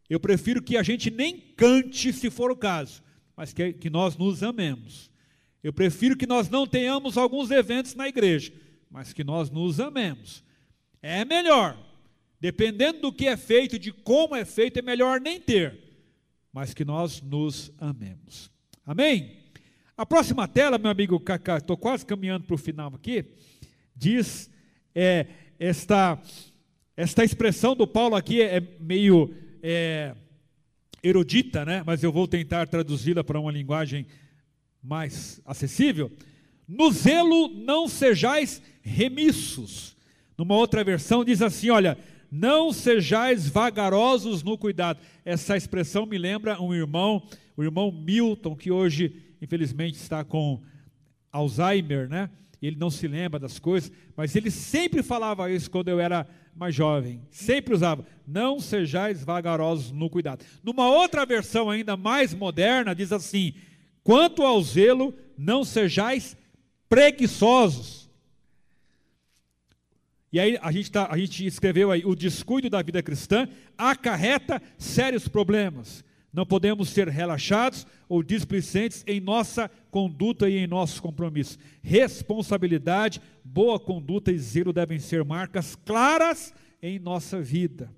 Eu 0.10 0.20
prefiro 0.20 0.62
que 0.62 0.76
a 0.76 0.84
gente 0.84 1.10
nem 1.10 1.40
cante, 1.40 2.12
se 2.12 2.30
for 2.30 2.52
o 2.52 2.58
caso, 2.58 3.02
mas 3.38 3.54
que, 3.54 3.72
que 3.72 3.90
nós 3.90 4.18
nos 4.18 4.44
amemos. 4.44 5.10
Eu 5.64 5.72
prefiro 5.72 6.18
que 6.18 6.28
nós 6.28 6.50
não 6.50 6.68
tenhamos 6.68 7.18
alguns 7.18 7.52
eventos 7.52 7.96
na 7.96 8.10
igreja, 8.10 8.52
mas 8.92 9.14
que 9.14 9.24
nós 9.24 9.50
nos 9.50 9.80
amemos. 9.80 10.44
É 11.02 11.24
melhor, 11.24 11.78
dependendo 12.46 13.02
do 13.02 13.12
que 13.12 13.26
é 13.26 13.36
feito, 13.36 13.80
de 13.80 13.92
como 13.92 14.36
é 14.36 14.46
feito, 14.46 14.78
é 14.78 14.82
melhor 14.84 15.20
nem 15.20 15.42
ter, 15.42 15.80
mas 16.54 16.76
que 16.76 16.86
nós 16.86 17.20
nos 17.20 17.72
amemos. 17.80 18.52
Amém? 18.86 19.38
A 19.98 20.06
próxima 20.06 20.48
tela, 20.48 20.78
meu 20.78 20.92
amigo 20.92 21.20
Cacá, 21.20 21.58
estou 21.58 21.76
quase 21.76 22.06
caminhando 22.06 22.46
para 22.46 22.54
o 22.54 22.58
final 22.60 22.94
aqui 22.94 23.26
diz 23.96 24.48
é, 24.94 25.26
esta, 25.58 26.22
esta 26.96 27.24
expressão 27.24 27.76
do 27.76 27.88
Paulo 27.88 28.16
aqui 28.16 28.44
é 28.44 28.62
meio 28.80 29.34
é, 29.64 30.14
erudita, 31.02 31.66
né? 31.66 31.82
mas 31.84 32.04
eu 32.04 32.12
vou 32.12 32.28
tentar 32.28 32.68
traduzi-la 32.68 33.24
para 33.24 33.40
uma 33.40 33.52
linguagem 33.52 34.06
mais 34.84 35.42
acessível. 35.44 36.12
No 36.68 36.92
zelo 36.92 37.48
não 37.48 37.88
sejais 37.88 38.62
remissos. 38.84 39.98
Numa 40.38 40.56
outra 40.56 40.84
versão 40.84 41.26
diz 41.26 41.42
assim: 41.42 41.72
olha, 41.72 41.98
não 42.36 42.74
sejais 42.74 43.48
vagarosos 43.48 44.44
no 44.44 44.58
cuidado. 44.58 45.00
Essa 45.24 45.56
expressão 45.56 46.06
me 46.06 46.18
lembra 46.18 46.62
um 46.62 46.74
irmão, 46.74 47.24
o 47.56 47.64
irmão 47.64 47.92
Milton, 47.92 48.56
que 48.56 48.72
hoje, 48.72 49.36
infelizmente, 49.42 49.96
está 49.96 50.24
com 50.24 50.62
Alzheimer, 51.32 52.10
né? 52.10 52.30
ele 52.62 52.78
não 52.78 52.90
se 52.90 53.08
lembra 53.08 53.40
das 53.40 53.60
coisas, 53.60 53.92
mas 54.16 54.36
ele 54.36 54.50
sempre 54.50 55.04
falava 55.04 55.52
isso 55.52 55.70
quando 55.70 55.90
eu 55.90 56.00
era 56.00 56.28
mais 56.56 56.74
jovem, 56.74 57.22
sempre 57.30 57.74
usava: 57.74 58.06
não 58.28 58.60
sejais 58.60 59.24
vagarosos 59.24 59.92
no 59.92 60.10
cuidado. 60.10 60.44
Numa 60.64 60.90
outra 60.90 61.26
versão 61.26 61.70
ainda 61.70 61.96
mais 61.96 62.34
moderna, 62.34 62.96
diz 62.96 63.12
assim: 63.12 63.54
quanto 64.04 64.42
ao 64.44 64.62
zelo, 64.62 65.14
não 65.38 65.64
sejais 65.64 66.36
preguiçosos. 66.90 68.05
E 70.36 70.40
aí 70.40 70.60
a 70.62 70.70
gente, 70.70 70.92
tá, 70.92 71.08
a 71.10 71.18
gente 71.18 71.46
escreveu 71.46 71.92
aí: 71.92 72.04
o 72.04 72.14
descuido 72.14 72.70
da 72.70 72.82
vida 72.82 73.02
cristã 73.02 73.48
acarreta 73.78 74.62
sérios 74.78 75.30
problemas. 75.30 76.04
Não 76.34 76.46
podemos 76.46 76.90
ser 76.90 77.08
relaxados 77.08 77.88
ou 78.10 78.22
displicentes 78.22 79.02
em 79.08 79.22
nossa 79.22 79.72
conduta 79.90 80.50
e 80.50 80.58
em 80.58 80.68
nossos 80.68 81.00
compromissos. 81.00 81.58
Responsabilidade, 81.82 83.22
boa 83.46 83.80
conduta 83.80 84.30
e 84.30 84.38
zelo 84.38 84.74
devem 84.74 85.00
ser 85.00 85.24
marcas 85.24 85.74
claras 85.86 86.54
em 86.82 87.00
nossa 87.00 87.42
vida. 87.42 87.90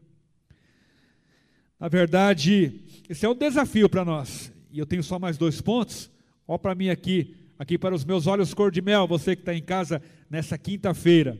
Na 1.79 1.87
verdade, 1.87 2.81
esse 3.09 3.25
é 3.25 3.29
um 3.29 3.33
desafio 3.33 3.89
para 3.89 4.05
nós. 4.05 4.53
E 4.71 4.77
eu 4.77 4.85
tenho 4.85 5.01
só 5.01 5.17
mais 5.17 5.39
dois 5.39 5.59
pontos. 5.59 6.07
Olha 6.47 6.59
para 6.59 6.75
mim 6.75 6.89
aqui, 6.89 7.35
aqui 7.57 7.79
para 7.79 7.95
os 7.95 8.05
meus 8.05 8.27
olhos 8.27 8.53
cor 8.53 8.69
de 8.69 8.79
mel, 8.79 9.07
você 9.07 9.35
que 9.35 9.41
está 9.41 9.55
em 9.55 9.63
casa 9.63 9.99
nessa 10.29 10.55
quinta-feira. 10.55 11.35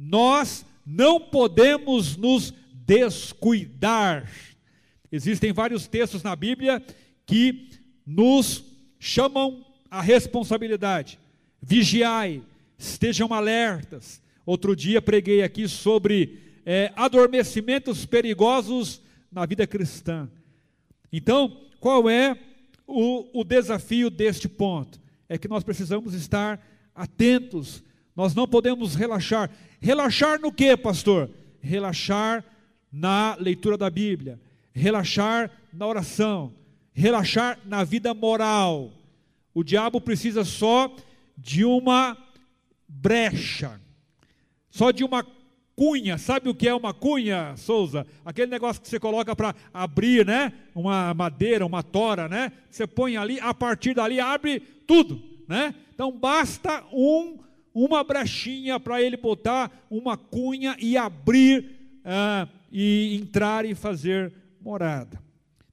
Nós 0.00 0.64
não 0.86 1.20
podemos 1.20 2.16
nos 2.16 2.54
descuidar 2.72 4.26
Existem 5.12 5.52
vários 5.52 5.88
textos 5.88 6.22
na 6.22 6.36
Bíblia 6.36 6.82
que 7.26 7.70
nos 8.06 8.64
chamam 8.98 9.64
a 9.90 10.00
responsabilidade. 10.00 11.18
Vigiai, 11.60 12.42
estejam 12.78 13.32
alertas. 13.32 14.22
Outro 14.46 14.76
dia 14.76 15.02
preguei 15.02 15.42
aqui 15.42 15.66
sobre 15.66 16.38
é, 16.64 16.92
adormecimentos 16.94 18.06
perigosos 18.06 19.02
na 19.32 19.44
vida 19.46 19.66
cristã. 19.66 20.30
Então, 21.12 21.60
qual 21.80 22.08
é 22.08 22.36
o, 22.86 23.40
o 23.40 23.42
desafio 23.42 24.10
deste 24.10 24.48
ponto? 24.48 25.00
É 25.28 25.36
que 25.36 25.48
nós 25.48 25.64
precisamos 25.64 26.14
estar 26.14 26.64
atentos, 26.94 27.82
nós 28.14 28.32
não 28.32 28.46
podemos 28.46 28.94
relaxar. 28.94 29.50
Relaxar 29.80 30.40
no 30.40 30.52
que, 30.52 30.76
pastor? 30.76 31.30
Relaxar 31.60 32.44
na 32.92 33.36
leitura 33.38 33.78
da 33.78 33.88
Bíblia, 33.88 34.38
relaxar 34.72 35.50
na 35.72 35.86
oração, 35.86 36.52
relaxar 36.92 37.58
na 37.64 37.82
vida 37.82 38.12
moral. 38.12 38.92
O 39.54 39.62
diabo 39.62 40.00
precisa 40.00 40.44
só 40.44 40.94
de 41.36 41.64
uma 41.64 42.16
brecha, 42.86 43.80
só 44.70 44.90
de 44.90 45.02
uma 45.02 45.24
cunha. 45.74 46.18
Sabe 46.18 46.50
o 46.50 46.54
que 46.54 46.68
é 46.68 46.74
uma 46.74 46.92
cunha, 46.92 47.56
Souza? 47.56 48.06
Aquele 48.22 48.50
negócio 48.50 48.82
que 48.82 48.88
você 48.88 49.00
coloca 49.00 49.34
para 49.34 49.54
abrir, 49.72 50.26
né? 50.26 50.52
Uma 50.74 51.14
madeira, 51.14 51.64
uma 51.64 51.82
tora, 51.82 52.28
né? 52.28 52.52
Você 52.68 52.86
põe 52.86 53.16
ali, 53.16 53.40
a 53.40 53.54
partir 53.54 53.94
dali 53.94 54.20
abre 54.20 54.60
tudo, 54.60 55.22
né? 55.48 55.74
Então 55.94 56.12
basta 56.12 56.84
um 56.92 57.38
uma 57.74 58.02
brechinha 58.02 58.78
para 58.80 59.02
ele 59.02 59.16
botar 59.16 59.86
uma 59.90 60.16
cunha 60.16 60.76
e 60.78 60.96
abrir 60.96 61.80
ah, 62.04 62.48
e 62.70 63.18
entrar 63.20 63.64
e 63.64 63.74
fazer 63.74 64.32
morada. 64.60 65.22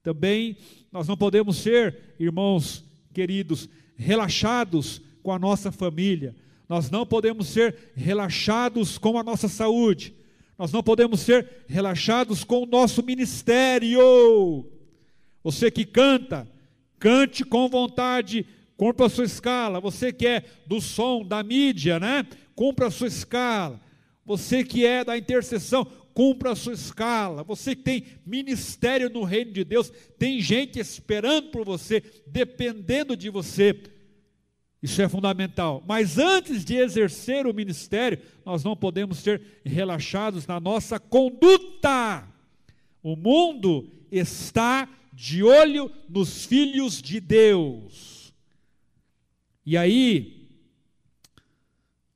Também 0.03 0.57
nós 0.91 1.07
não 1.07 1.17
podemos 1.17 1.57
ser, 1.57 2.15
irmãos 2.19 2.83
queridos, 3.13 3.67
relaxados 3.95 5.01
com 5.23 5.31
a 5.31 5.39
nossa 5.39 5.71
família. 5.71 6.35
Nós 6.69 6.89
não 6.89 7.05
podemos 7.05 7.47
ser 7.47 7.91
relaxados 7.95 8.97
com 8.97 9.17
a 9.17 9.23
nossa 9.23 9.47
saúde. 9.47 10.13
Nós 10.57 10.71
não 10.71 10.83
podemos 10.83 11.21
ser 11.21 11.65
relaxados 11.67 12.43
com 12.43 12.63
o 12.63 12.65
nosso 12.65 13.03
ministério. 13.03 14.65
Você 15.43 15.69
que 15.69 15.85
canta, 15.85 16.47
cante 16.99 17.43
com 17.43 17.69
vontade, 17.69 18.45
cumpra 18.77 19.07
a 19.07 19.09
sua 19.09 19.25
escala. 19.25 19.81
Você 19.81 20.13
que 20.13 20.27
é 20.27 20.45
do 20.65 20.79
som, 20.79 21.25
da 21.25 21.43
mídia, 21.43 21.99
né? 21.99 22.25
Cumpra 22.55 22.87
a 22.87 22.91
sua 22.91 23.07
escala. 23.07 23.81
Você 24.23 24.63
que 24.63 24.85
é 24.85 25.03
da 25.03 25.17
intercessão, 25.17 25.85
cumpra 26.13 26.51
a 26.51 26.55
sua 26.55 26.73
escala. 26.73 27.43
Você 27.43 27.75
que 27.75 27.81
tem 27.81 28.05
ministério 28.25 29.09
no 29.09 29.23
reino 29.23 29.51
de 29.51 29.63
Deus, 29.63 29.91
tem 30.17 30.39
gente 30.39 30.79
esperando 30.79 31.49
por 31.49 31.65
você, 31.65 32.03
dependendo 32.27 33.17
de 33.17 33.29
você. 33.29 33.75
Isso 34.81 35.01
é 35.01 35.09
fundamental. 35.09 35.83
Mas 35.87 36.19
antes 36.19 36.63
de 36.63 36.75
exercer 36.75 37.47
o 37.47 37.53
ministério, 37.53 38.19
nós 38.45 38.63
não 38.63 38.75
podemos 38.75 39.17
ser 39.17 39.41
relaxados 39.65 40.45
na 40.45 40.59
nossa 40.59 40.99
conduta. 40.99 42.27
O 43.01 43.15
mundo 43.15 43.89
está 44.11 44.87
de 45.13 45.41
olho 45.43 45.91
nos 46.07 46.45
filhos 46.45 47.01
de 47.01 47.19
Deus. 47.19 48.16
E 49.69 49.75
aí, 49.75 50.47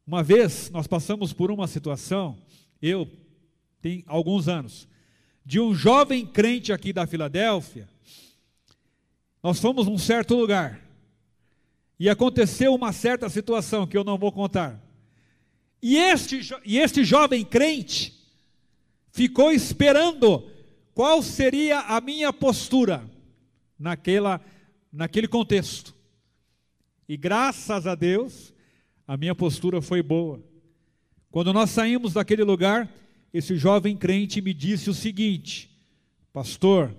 uma 0.07 0.23
vez 0.23 0.69
nós 0.69 0.87
passamos 0.87 1.33
por 1.33 1.51
uma 1.51 1.67
situação, 1.67 2.37
eu 2.81 3.05
tem 3.81 4.05
alguns 4.07 4.47
anos, 4.47 4.87
de 5.45 5.59
um 5.59 5.75
jovem 5.75 6.25
crente 6.25 6.71
aqui 6.71 6.93
da 6.93 7.05
Filadélfia. 7.05 7.89
Nós 9.43 9.59
fomos 9.59 9.85
num 9.85 9.97
certo 9.97 10.33
lugar 10.33 10.79
e 11.99 12.07
aconteceu 12.07 12.73
uma 12.73 12.93
certa 12.93 13.27
situação 13.27 13.85
que 13.85 13.97
eu 13.97 14.05
não 14.05 14.17
vou 14.17 14.31
contar. 14.31 14.81
E 15.81 15.97
este, 15.97 16.39
e 16.63 16.77
este 16.77 17.03
jovem 17.03 17.43
crente 17.43 18.17
ficou 19.11 19.51
esperando 19.51 20.49
qual 20.93 21.21
seria 21.21 21.81
a 21.81 21.99
minha 21.99 22.31
postura 22.31 23.03
naquela, 23.77 24.39
naquele 24.89 25.27
contexto. 25.27 25.99
E 27.11 27.17
graças 27.17 27.85
a 27.85 27.93
Deus, 27.93 28.53
a 29.05 29.17
minha 29.17 29.35
postura 29.35 29.81
foi 29.81 30.01
boa. 30.01 30.41
Quando 31.29 31.51
nós 31.51 31.69
saímos 31.69 32.13
daquele 32.13 32.41
lugar, 32.41 32.89
esse 33.33 33.57
jovem 33.57 33.97
crente 33.97 34.41
me 34.41 34.53
disse 34.53 34.89
o 34.89 34.93
seguinte: 34.93 35.69
Pastor, 36.31 36.95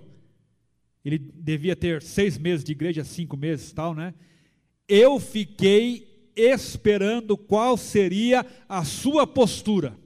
ele 1.02 1.16
devia 1.18 1.74
ter 1.74 2.02
seis 2.02 2.36
meses 2.36 2.62
de 2.62 2.72
igreja, 2.72 3.02
cinco 3.04 3.38
meses 3.38 3.72
tal, 3.72 3.94
né? 3.94 4.12
Eu 4.86 5.18
fiquei 5.18 6.30
esperando 6.36 7.34
qual 7.34 7.78
seria 7.78 8.44
a 8.68 8.84
sua 8.84 9.26
postura. 9.26 9.98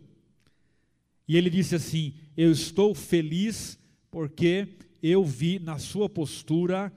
E 1.26 1.36
ele 1.36 1.50
disse 1.50 1.74
assim: 1.74 2.14
Eu 2.36 2.52
estou 2.52 2.94
feliz 2.94 3.76
porque 4.08 4.68
eu 5.02 5.24
vi 5.24 5.58
na 5.58 5.80
sua 5.80 6.08
postura 6.08 6.92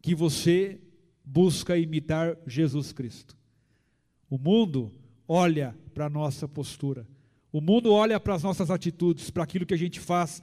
que 0.00 0.14
você 0.14 0.80
busca 1.26 1.76
imitar 1.76 2.38
Jesus 2.46 2.92
Cristo. 2.92 3.36
O 4.30 4.38
mundo 4.38 4.92
olha 5.26 5.76
para 5.92 6.06
a 6.06 6.10
nossa 6.10 6.46
postura. 6.46 7.04
O 7.52 7.60
mundo 7.60 7.92
olha 7.92 8.20
para 8.20 8.34
as 8.34 8.44
nossas 8.44 8.70
atitudes, 8.70 9.28
para 9.28 9.42
aquilo 9.42 9.66
que 9.66 9.74
a 9.74 9.78
gente 9.78 9.98
faz, 9.98 10.42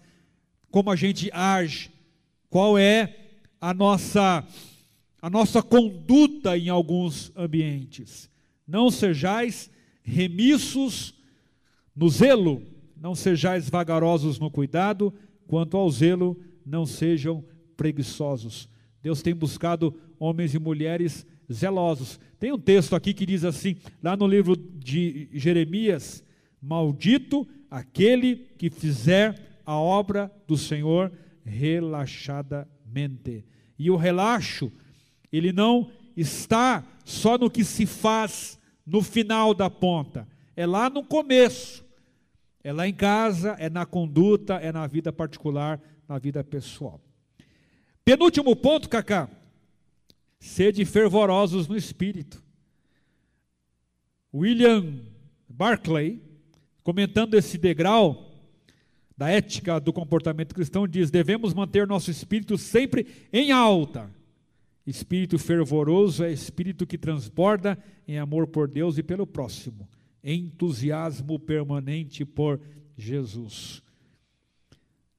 como 0.69 0.91
a 0.91 0.95
gente 0.95 1.29
age, 1.31 1.89
qual 2.49 2.77
é 2.77 3.15
a 3.61 3.73
nossa 3.73 4.45
a 5.21 5.29
nossa 5.29 5.63
conduta 5.63 6.57
em 6.57 6.67
alguns 6.67 7.31
ambientes. 7.33 8.29
Não 8.67 8.91
sejais 8.91 9.71
remissos 10.03 11.13
no 11.95 12.09
zelo, 12.09 12.61
não 12.97 13.15
sejais 13.15 13.69
vagarosos 13.69 14.37
no 14.37 14.51
cuidado, 14.51 15.13
quanto 15.47 15.77
ao 15.77 15.89
zelo, 15.89 16.37
não 16.65 16.85
sejam 16.85 17.41
preguiçosos. 17.77 18.67
Deus 19.01 19.21
tem 19.21 19.33
buscado 19.33 19.95
homens 20.23 20.53
e 20.53 20.59
mulheres 20.59 21.25
zelosos. 21.51 22.17
Tem 22.39 22.53
um 22.53 22.59
texto 22.59 22.95
aqui 22.95 23.13
que 23.13 23.25
diz 23.25 23.43
assim, 23.43 23.75
lá 24.01 24.15
no 24.15 24.25
livro 24.25 24.55
de 24.55 25.27
Jeremias, 25.33 26.23
Maldito 26.61 27.45
aquele 27.69 28.37
que 28.57 28.69
fizer 28.69 29.59
a 29.65 29.75
obra 29.75 30.31
do 30.47 30.55
Senhor 30.55 31.11
relaxadamente. 31.43 33.43
E 33.77 33.91
o 33.91 33.97
relaxo, 33.97 34.71
ele 35.31 35.51
não 35.51 35.91
está 36.15 36.85
só 37.03 37.37
no 37.37 37.49
que 37.49 37.65
se 37.65 37.85
faz 37.85 38.57
no 38.85 39.01
final 39.01 39.53
da 39.53 39.69
ponta, 39.69 40.25
é 40.55 40.65
lá 40.65 40.89
no 40.89 41.03
começo. 41.03 41.83
É 42.65 42.71
lá 42.71 42.87
em 42.87 42.93
casa, 42.93 43.57
é 43.59 43.69
na 43.69 43.85
conduta, 43.85 44.53
é 44.53 44.71
na 44.71 44.87
vida 44.87 45.11
particular, 45.11 45.81
na 46.07 46.17
vida 46.17 46.41
pessoal. 46.45 47.01
Penúltimo 48.05 48.55
ponto, 48.55 48.87
Cacá. 48.87 49.29
Sede 50.43 50.83
fervorosos 50.83 51.69
no 51.69 51.77
espírito. 51.77 52.43
William 54.33 54.99
Barclay, 55.47 56.21
comentando 56.83 57.35
esse 57.35 57.57
degrau 57.57 58.29
da 59.17 59.29
ética 59.29 59.79
do 59.79 59.93
comportamento 59.93 60.53
cristão, 60.53 60.85
diz: 60.85 61.09
devemos 61.09 61.53
manter 61.53 61.87
nosso 61.87 62.11
espírito 62.11 62.57
sempre 62.57 63.07
em 63.31 63.53
alta. 63.53 64.13
Espírito 64.85 65.39
fervoroso 65.39 66.25
é 66.25 66.33
espírito 66.33 66.85
que 66.85 66.97
transborda 66.97 67.81
em 68.05 68.19
amor 68.19 68.45
por 68.45 68.67
Deus 68.67 68.97
e 68.97 69.01
pelo 69.01 69.25
próximo, 69.25 69.87
entusiasmo 70.21 71.39
permanente 71.39 72.25
por 72.25 72.59
Jesus. 72.97 73.81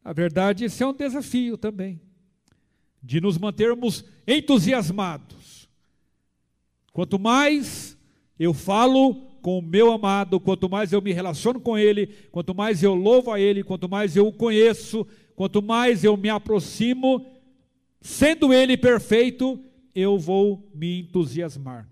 Na 0.05 0.13
verdade, 0.13 0.67
esse 0.67 0.83
é 0.83 0.87
um 0.87 0.93
desafio 0.93 1.57
também, 1.57 1.99
de 3.05 3.21
nos 3.21 3.37
mantermos 3.37 4.03
entusiasmados. 4.27 5.69
Quanto 6.93 7.19
mais 7.19 7.99
eu 8.39 8.55
falo 8.55 9.15
com 9.43 9.59
o 9.59 9.63
meu 9.63 9.93
amado, 9.93 10.41
quanto 10.41 10.71
mais 10.71 10.91
eu 10.91 11.03
me 11.03 11.13
relaciono 11.13 11.61
com 11.61 11.77
Ele, 11.77 12.07
quanto 12.33 12.55
mais 12.55 12.83
eu 12.83 12.95
louvo 12.95 13.31
a 13.31 13.39
Ele, 13.39 13.63
quanto 13.63 13.89
mais 13.89 14.17
eu 14.17 14.27
o 14.27 14.33
conheço, 14.33 15.07
quanto 15.37 15.61
mais 15.61 16.03
eu 16.03 16.17
me 16.17 16.31
aproximo, 16.31 17.27
sendo 18.01 18.55
Ele 18.55 18.75
perfeito, 18.75 19.61
eu 19.95 20.19
vou 20.19 20.67
me 20.75 21.01
entusiasmar. 21.01 21.87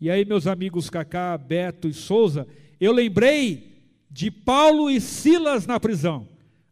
E 0.00 0.08
aí, 0.08 0.24
meus 0.24 0.46
amigos 0.46 0.88
Cacá, 0.88 1.36
Beto 1.36 1.88
e 1.88 1.92
Souza, 1.92 2.46
eu 2.80 2.92
lembrei 2.92 3.82
de 4.08 4.30
Paulo 4.30 4.88
e 4.88 5.00
Silas 5.00 5.66
na 5.66 5.80
prisão. 5.80 6.28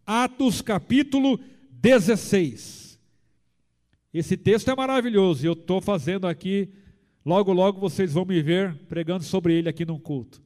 Atos 0.06 0.62
capítulo 0.62 1.40
16. 1.72 2.85
Esse 4.18 4.36
texto 4.36 4.70
é 4.70 4.74
maravilhoso, 4.74 5.46
eu 5.46 5.52
estou 5.52 5.80
fazendo 5.80 6.26
aqui 6.26 6.70
Logo, 7.26 7.52
logo 7.52 7.80
vocês 7.80 8.12
vão 8.12 8.24
me 8.24 8.40
ver 8.40 8.72
pregando 8.88 9.24
sobre 9.24 9.52
ele 9.52 9.68
aqui 9.68 9.84
num 9.84 9.98
culto. 9.98 10.40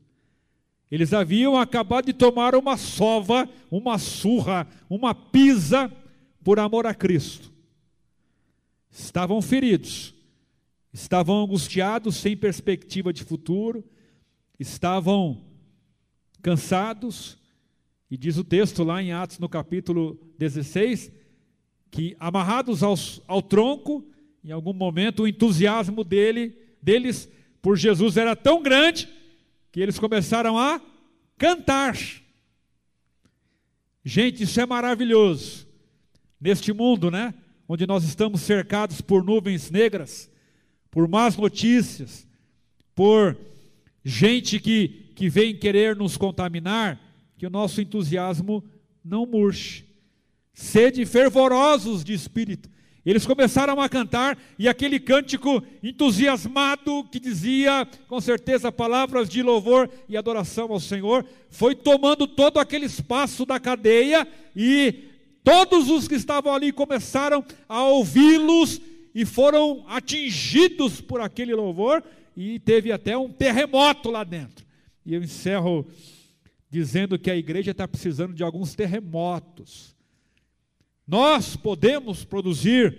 Eles 0.91 1.13
haviam 1.13 1.55
acabado 1.55 2.07
de 2.07 2.15
tomar 2.15 2.55
uma 2.55 2.79
sova, 2.79 3.47
uma 3.71 3.99
surra, 3.99 4.67
uma 4.89 5.15
pisa 5.15 5.93
por 6.43 6.59
amor 6.59 6.87
a 6.87 6.95
Cristo. 6.95 7.53
Estavam 8.91 9.43
feridos, 9.43 10.15
estavam 10.91 11.45
angustiados, 11.45 12.17
sem 12.17 12.35
perspectiva 12.35 13.13
de 13.13 13.25
futuro, 13.25 13.85
estavam 14.59 15.45
cansados, 16.41 17.39
E 18.11 18.17
diz 18.17 18.39
o 18.39 18.43
texto 18.43 18.83
lá 18.83 19.03
em 19.03 19.13
Atos, 19.13 19.39
no 19.39 19.49
capítulo 19.49 20.19
16, 20.39 21.13
que 21.91 22.17
amarrados 22.21 22.83
aos, 22.83 23.21
ao 23.27 23.43
tronco, 23.43 24.05
em 24.45 24.53
algum 24.53 24.73
momento 24.73 25.25
o 25.25 25.29
entusiasmo 25.29 26.05
dele, 26.05 26.57
deles 26.81 27.29
por 27.61 27.77
Jesus 27.77 28.17
era 28.17 28.35
tão 28.35 28.63
grande 28.63 29.09
que 29.73 29.81
eles 29.81 29.99
começaram 29.99 30.59
a 30.59 30.81
cantar. 31.37 31.97
Gente, 34.05 34.45
isso 34.45 34.61
é 34.61 34.67
maravilhoso. 34.67 35.67
Neste 36.41 36.73
mundo, 36.73 37.11
né? 37.11 37.35
Onde 37.69 37.87
nós 37.87 38.03
estamos 38.05 38.41
cercados 38.41 39.01
por 39.01 39.23
nuvens 39.23 39.71
negras, 39.71 40.31
por 40.91 41.07
más 41.07 41.37
notícias, 41.37 42.27
por 42.95 43.37
gente 44.05 44.59
que, 44.59 45.13
que 45.15 45.29
vem 45.29 45.57
querer 45.57 45.95
nos 45.95 46.17
contaminar, 46.17 46.99
que 47.37 47.47
o 47.47 47.51
nosso 47.51 47.81
entusiasmo 47.81 48.65
não 49.05 49.27
murche. 49.27 49.85
Sede 50.61 51.07
fervorosos 51.07 52.05
de 52.05 52.13
espírito. 52.13 52.69
Eles 53.05 53.25
começaram 53.25 53.81
a 53.81 53.89
cantar 53.89 54.39
e 54.59 54.69
aquele 54.69 55.01
cântico 55.01 55.63
entusiasmado 55.83 57.03
que 57.05 57.19
dizia 57.19 57.89
com 58.07 58.21
certeza 58.21 58.71
palavras 58.71 59.27
de 59.27 59.43
louvor 59.43 59.89
e 60.07 60.19
adoração 60.19 60.71
ao 60.71 60.79
Senhor, 60.79 61.25
foi 61.49 61.75
tomando 61.75 62.27
todo 62.27 62.59
aquele 62.59 62.85
espaço 62.85 63.47
da 63.47 63.59
cadeia 63.59 64.29
e 64.55 65.05
todos 65.43 65.89
os 65.89 66.07
que 66.07 66.15
estavam 66.15 66.53
ali 66.53 66.73
começaram 66.73 67.43
a 67.67 67.83
ouvi-los 67.85 68.83
e 69.15 69.25
foram 69.25 69.83
atingidos 69.89 71.01
por 71.01 71.23
aquele 71.23 71.55
louvor 71.55 72.05
e 72.37 72.59
teve 72.59 72.93
até 72.93 73.17
um 73.17 73.31
terremoto 73.31 74.11
lá 74.11 74.25
dentro. 74.25 74.67
E 75.07 75.15
eu 75.15 75.23
encerro 75.23 75.87
dizendo 76.71 77.19
que 77.19 77.31
a 77.31 77.37
igreja 77.37 77.71
está 77.71 77.89
precisando 77.89 78.35
de 78.35 78.45
alguns 78.45 78.75
terremotos. 78.75 79.99
Nós 81.11 81.57
podemos 81.57 82.23
produzir, 82.23 82.97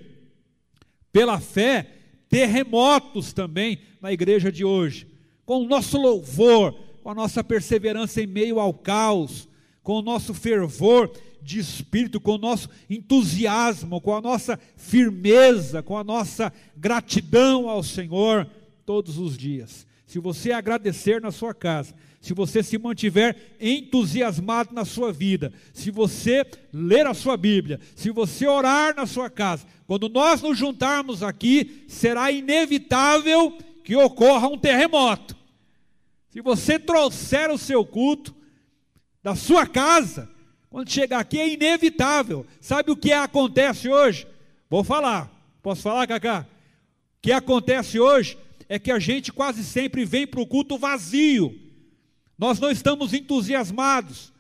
pela 1.13 1.39
fé, 1.39 1.87
terremotos 2.27 3.31
também 3.31 3.79
na 4.01 4.11
igreja 4.11 4.51
de 4.51 4.65
hoje, 4.65 5.07
com 5.45 5.61
o 5.61 5.65
nosso 5.65 5.97
louvor, 5.97 6.73
com 7.01 7.09
a 7.09 7.15
nossa 7.15 7.41
perseverança 7.41 8.21
em 8.21 8.27
meio 8.27 8.59
ao 8.59 8.73
caos, 8.73 9.47
com 9.81 9.93
o 9.93 10.01
nosso 10.01 10.33
fervor 10.33 11.09
de 11.41 11.59
espírito, 11.59 12.19
com 12.19 12.35
o 12.35 12.37
nosso 12.37 12.69
entusiasmo, 12.89 14.01
com 14.01 14.13
a 14.13 14.19
nossa 14.19 14.59
firmeza, 14.75 15.81
com 15.81 15.97
a 15.97 16.03
nossa 16.03 16.51
gratidão 16.75 17.69
ao 17.69 17.81
Senhor 17.81 18.45
todos 18.85 19.17
os 19.17 19.37
dias. 19.37 19.87
Se 20.11 20.19
você 20.19 20.51
agradecer 20.51 21.21
na 21.21 21.31
sua 21.31 21.53
casa, 21.53 21.95
se 22.19 22.33
você 22.33 22.61
se 22.61 22.77
mantiver 22.77 23.55
entusiasmado 23.61 24.73
na 24.73 24.83
sua 24.83 25.09
vida, 25.09 25.53
se 25.71 25.89
você 25.89 26.45
ler 26.73 27.07
a 27.07 27.13
sua 27.13 27.37
Bíblia, 27.37 27.79
se 27.95 28.11
você 28.11 28.45
orar 28.45 28.93
na 28.93 29.05
sua 29.05 29.29
casa, 29.29 29.65
quando 29.87 30.09
nós 30.09 30.41
nos 30.41 30.57
juntarmos 30.57 31.23
aqui, 31.23 31.85
será 31.87 32.29
inevitável 32.29 33.57
que 33.85 33.95
ocorra 33.95 34.49
um 34.49 34.57
terremoto. 34.57 35.33
Se 36.29 36.41
você 36.41 36.77
trouxer 36.77 37.49
o 37.49 37.57
seu 37.57 37.85
culto 37.85 38.35
da 39.23 39.33
sua 39.33 39.65
casa, 39.65 40.29
quando 40.69 40.91
chegar 40.91 41.19
aqui 41.19 41.39
é 41.39 41.53
inevitável. 41.53 42.45
Sabe 42.59 42.91
o 42.91 42.97
que 42.97 43.13
acontece 43.13 43.87
hoje? 43.87 44.27
Vou 44.69 44.83
falar. 44.83 45.31
Posso 45.63 45.81
falar, 45.83 46.05
Cacá? 46.05 46.45
O 47.17 47.21
que 47.21 47.31
acontece 47.31 47.97
hoje 47.97 48.37
é 48.71 48.79
que 48.79 48.89
a 48.89 48.99
gente 48.99 49.33
quase 49.33 49.65
sempre 49.65 50.05
vem 50.05 50.25
para 50.25 50.39
o 50.39 50.47
culto 50.47 50.77
vazio. 50.77 51.59
Nós 52.37 52.57
não 52.57 52.71
estamos 52.71 53.13
entusiasmados. 53.13 54.31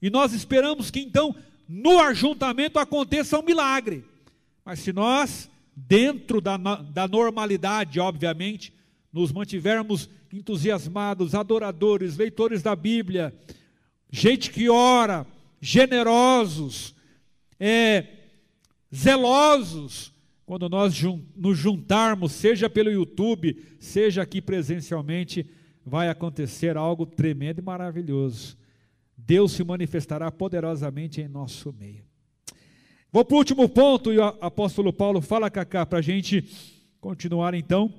E 0.00 0.08
nós 0.08 0.32
esperamos 0.32 0.90
que 0.90 1.00
então 1.00 1.36
no 1.68 2.00
ajuntamento 2.00 2.78
aconteça 2.78 3.38
um 3.38 3.42
milagre. 3.42 4.02
Mas 4.64 4.78
se 4.78 4.90
nós, 4.90 5.50
dentro 5.76 6.40
da, 6.40 6.56
da 6.56 7.06
normalidade, 7.06 8.00
obviamente, 8.00 8.72
nos 9.12 9.30
mantivermos 9.30 10.08
entusiasmados, 10.32 11.34
adoradores, 11.34 12.16
leitores 12.16 12.62
da 12.62 12.74
Bíblia, 12.74 13.34
gente 14.10 14.50
que 14.50 14.70
ora, 14.70 15.26
generosos, 15.60 16.94
é, 17.60 18.06
zelosos, 18.94 20.10
quando 20.46 20.68
nós 20.68 20.94
nos 21.34 21.58
juntarmos, 21.58 22.32
seja 22.32 22.68
pelo 22.68 22.90
YouTube, 22.90 23.56
seja 23.78 24.22
aqui 24.22 24.42
presencialmente, 24.42 25.46
vai 25.84 26.08
acontecer 26.08 26.76
algo 26.76 27.06
tremendo 27.06 27.60
e 27.60 27.62
maravilhoso. 27.62 28.56
Deus 29.16 29.52
se 29.52 29.64
manifestará 29.64 30.30
poderosamente 30.30 31.20
em 31.20 31.28
nosso 31.28 31.72
meio. 31.72 32.04
Vou 33.10 33.24
para 33.24 33.34
o 33.34 33.38
último 33.38 33.68
ponto, 33.68 34.12
e 34.12 34.18
o 34.18 34.24
apóstolo 34.24 34.92
Paulo 34.92 35.20
fala, 35.20 35.50
Cacá, 35.50 35.86
para 35.86 36.00
a 36.00 36.02
gente 36.02 36.44
continuar 37.00 37.54
então, 37.54 37.92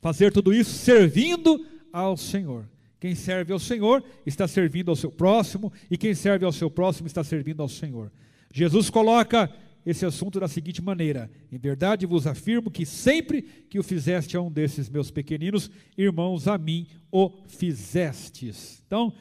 fazer 0.00 0.32
tudo 0.32 0.54
isso 0.54 0.70
servindo 0.70 1.66
ao 1.92 2.16
Senhor. 2.16 2.68
Quem 3.00 3.14
serve 3.14 3.52
ao 3.52 3.58
Senhor 3.58 4.02
está 4.24 4.46
servindo 4.46 4.90
ao 4.90 4.96
seu 4.96 5.10
próximo, 5.10 5.72
e 5.90 5.98
quem 5.98 6.14
serve 6.14 6.44
ao 6.44 6.52
seu 6.52 6.70
próximo 6.70 7.06
está 7.06 7.24
servindo 7.24 7.60
ao 7.60 7.68
Senhor. 7.68 8.10
Jesus 8.52 8.88
coloca 8.88 9.52
esse 9.84 10.04
assunto 10.06 10.38
da 10.40 10.48
seguinte 10.48 10.82
maneira: 10.82 11.30
Em 11.50 11.58
verdade 11.58 12.06
vos 12.06 12.26
afirmo 12.26 12.70
que 12.70 12.86
sempre 12.86 13.42
que 13.42 13.78
o 13.78 13.82
fizeste 13.82 14.36
a 14.36 14.40
um 14.40 14.50
desses 14.50 14.88
meus 14.88 15.10
pequeninos 15.10 15.70
irmãos, 15.96 16.48
a 16.48 16.56
mim 16.56 16.86
o 17.10 17.30
fizestes. 17.46 18.82
Então, 18.86 19.12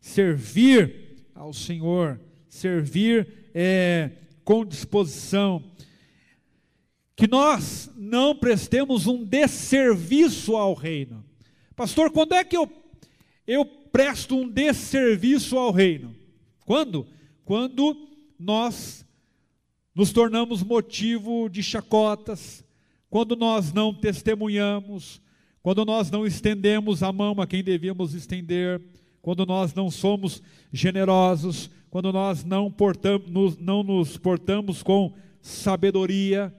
servir 0.00 1.26
ao 1.34 1.52
Senhor, 1.52 2.20
servir 2.48 3.28
é, 3.54 4.10
com 4.44 4.64
disposição, 4.64 5.62
que 7.14 7.28
nós 7.28 7.90
não 7.96 8.34
prestemos 8.34 9.06
um 9.06 9.24
desserviço 9.24 10.56
ao 10.56 10.74
reino. 10.74 11.24
Pastor, 11.74 12.10
quando 12.10 12.34
é 12.34 12.42
que 12.42 12.56
eu 12.56 12.70
eu 13.46 13.64
presto 13.64 14.36
um 14.36 14.48
desserviço 14.48 15.56
ao 15.56 15.70
reino. 15.70 16.14
Quando? 16.64 17.06
Quando 17.44 18.08
nós 18.38 19.05
nos 19.96 20.12
tornamos 20.12 20.62
motivo 20.62 21.48
de 21.48 21.62
chacotas, 21.62 22.62
quando 23.08 23.34
nós 23.34 23.72
não 23.72 23.94
testemunhamos, 23.94 25.22
quando 25.62 25.86
nós 25.86 26.10
não 26.10 26.26
estendemos 26.26 27.02
a 27.02 27.10
mão 27.10 27.40
a 27.40 27.46
quem 27.46 27.64
devíamos 27.64 28.12
estender, 28.12 28.78
quando 29.22 29.46
nós 29.46 29.72
não 29.72 29.90
somos 29.90 30.42
generosos, 30.70 31.70
quando 31.88 32.12
nós 32.12 32.44
não, 32.44 32.70
portamos, 32.70 33.56
não 33.56 33.82
nos 33.82 34.18
portamos 34.18 34.82
com 34.82 35.14
sabedoria. 35.40 36.54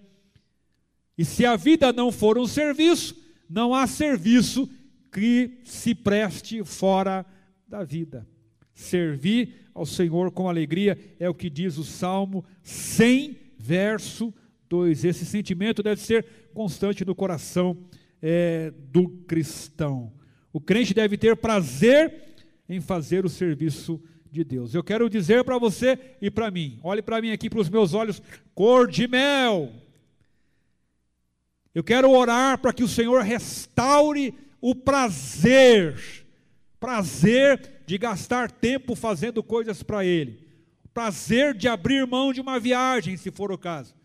E 1.15 1.23
se 1.23 1.45
a 1.45 1.55
vida 1.55 1.93
não 1.93 2.11
for 2.11 2.39
um 2.39 2.47
serviço, 2.47 3.15
não 3.47 3.71
há 3.71 3.85
serviço 3.85 4.67
que 5.11 5.59
se 5.63 5.93
preste 5.93 6.63
fora 6.63 7.23
da 7.67 7.83
vida. 7.83 8.27
Servir 8.73 9.66
ao 9.77 9.85
Senhor 9.85 10.31
com 10.31 10.49
alegria 10.49 10.97
é 11.19 11.29
o 11.29 11.35
que 11.35 11.51
diz 11.51 11.77
o 11.77 11.83
Salmo 11.83 12.43
100, 12.63 13.37
verso 13.59 14.33
2. 14.67 15.05
Esse 15.05 15.23
sentimento 15.23 15.83
deve 15.83 16.01
ser 16.01 16.25
constante 16.51 17.05
no 17.05 17.13
coração 17.13 17.77
é, 18.19 18.73
do 18.91 19.07
cristão. 19.27 20.11
O 20.51 20.59
crente 20.59 20.95
deve 20.95 21.15
ter 21.15 21.35
prazer 21.35 22.11
em 22.67 22.81
fazer 22.81 23.23
o 23.23 23.29
serviço 23.29 24.01
de 24.31 24.43
Deus. 24.43 24.73
Eu 24.73 24.83
quero 24.83 25.07
dizer 25.07 25.43
para 25.43 25.59
você 25.59 25.99
e 26.19 26.31
para 26.31 26.49
mim, 26.49 26.79
olhe 26.81 27.03
para 27.03 27.21
mim 27.21 27.29
aqui, 27.29 27.47
para 27.47 27.59
os 27.59 27.69
meus 27.69 27.93
olhos, 27.93 28.19
cor 28.55 28.87
de 28.87 29.07
mel. 29.07 29.71
Eu 31.73 31.83
quero 31.83 32.09
orar 32.09 32.57
para 32.57 32.73
que 32.73 32.83
o 32.83 32.87
Senhor 32.87 33.21
restaure 33.21 34.33
o 34.59 34.73
prazer, 34.73 35.95
prazer 36.79 37.76
de 37.87 37.97
gastar 37.97 38.51
tempo 38.51 38.95
fazendo 38.95 39.41
coisas 39.41 39.81
para 39.81 40.03
Ele, 40.03 40.45
o 40.83 40.89
prazer 40.89 41.53
de 41.53 41.69
abrir 41.69 42.05
mão 42.05 42.33
de 42.33 42.41
uma 42.41 42.59
viagem, 42.59 43.15
se 43.15 43.31
for 43.31 43.49
o 43.49 43.57
caso, 43.57 43.95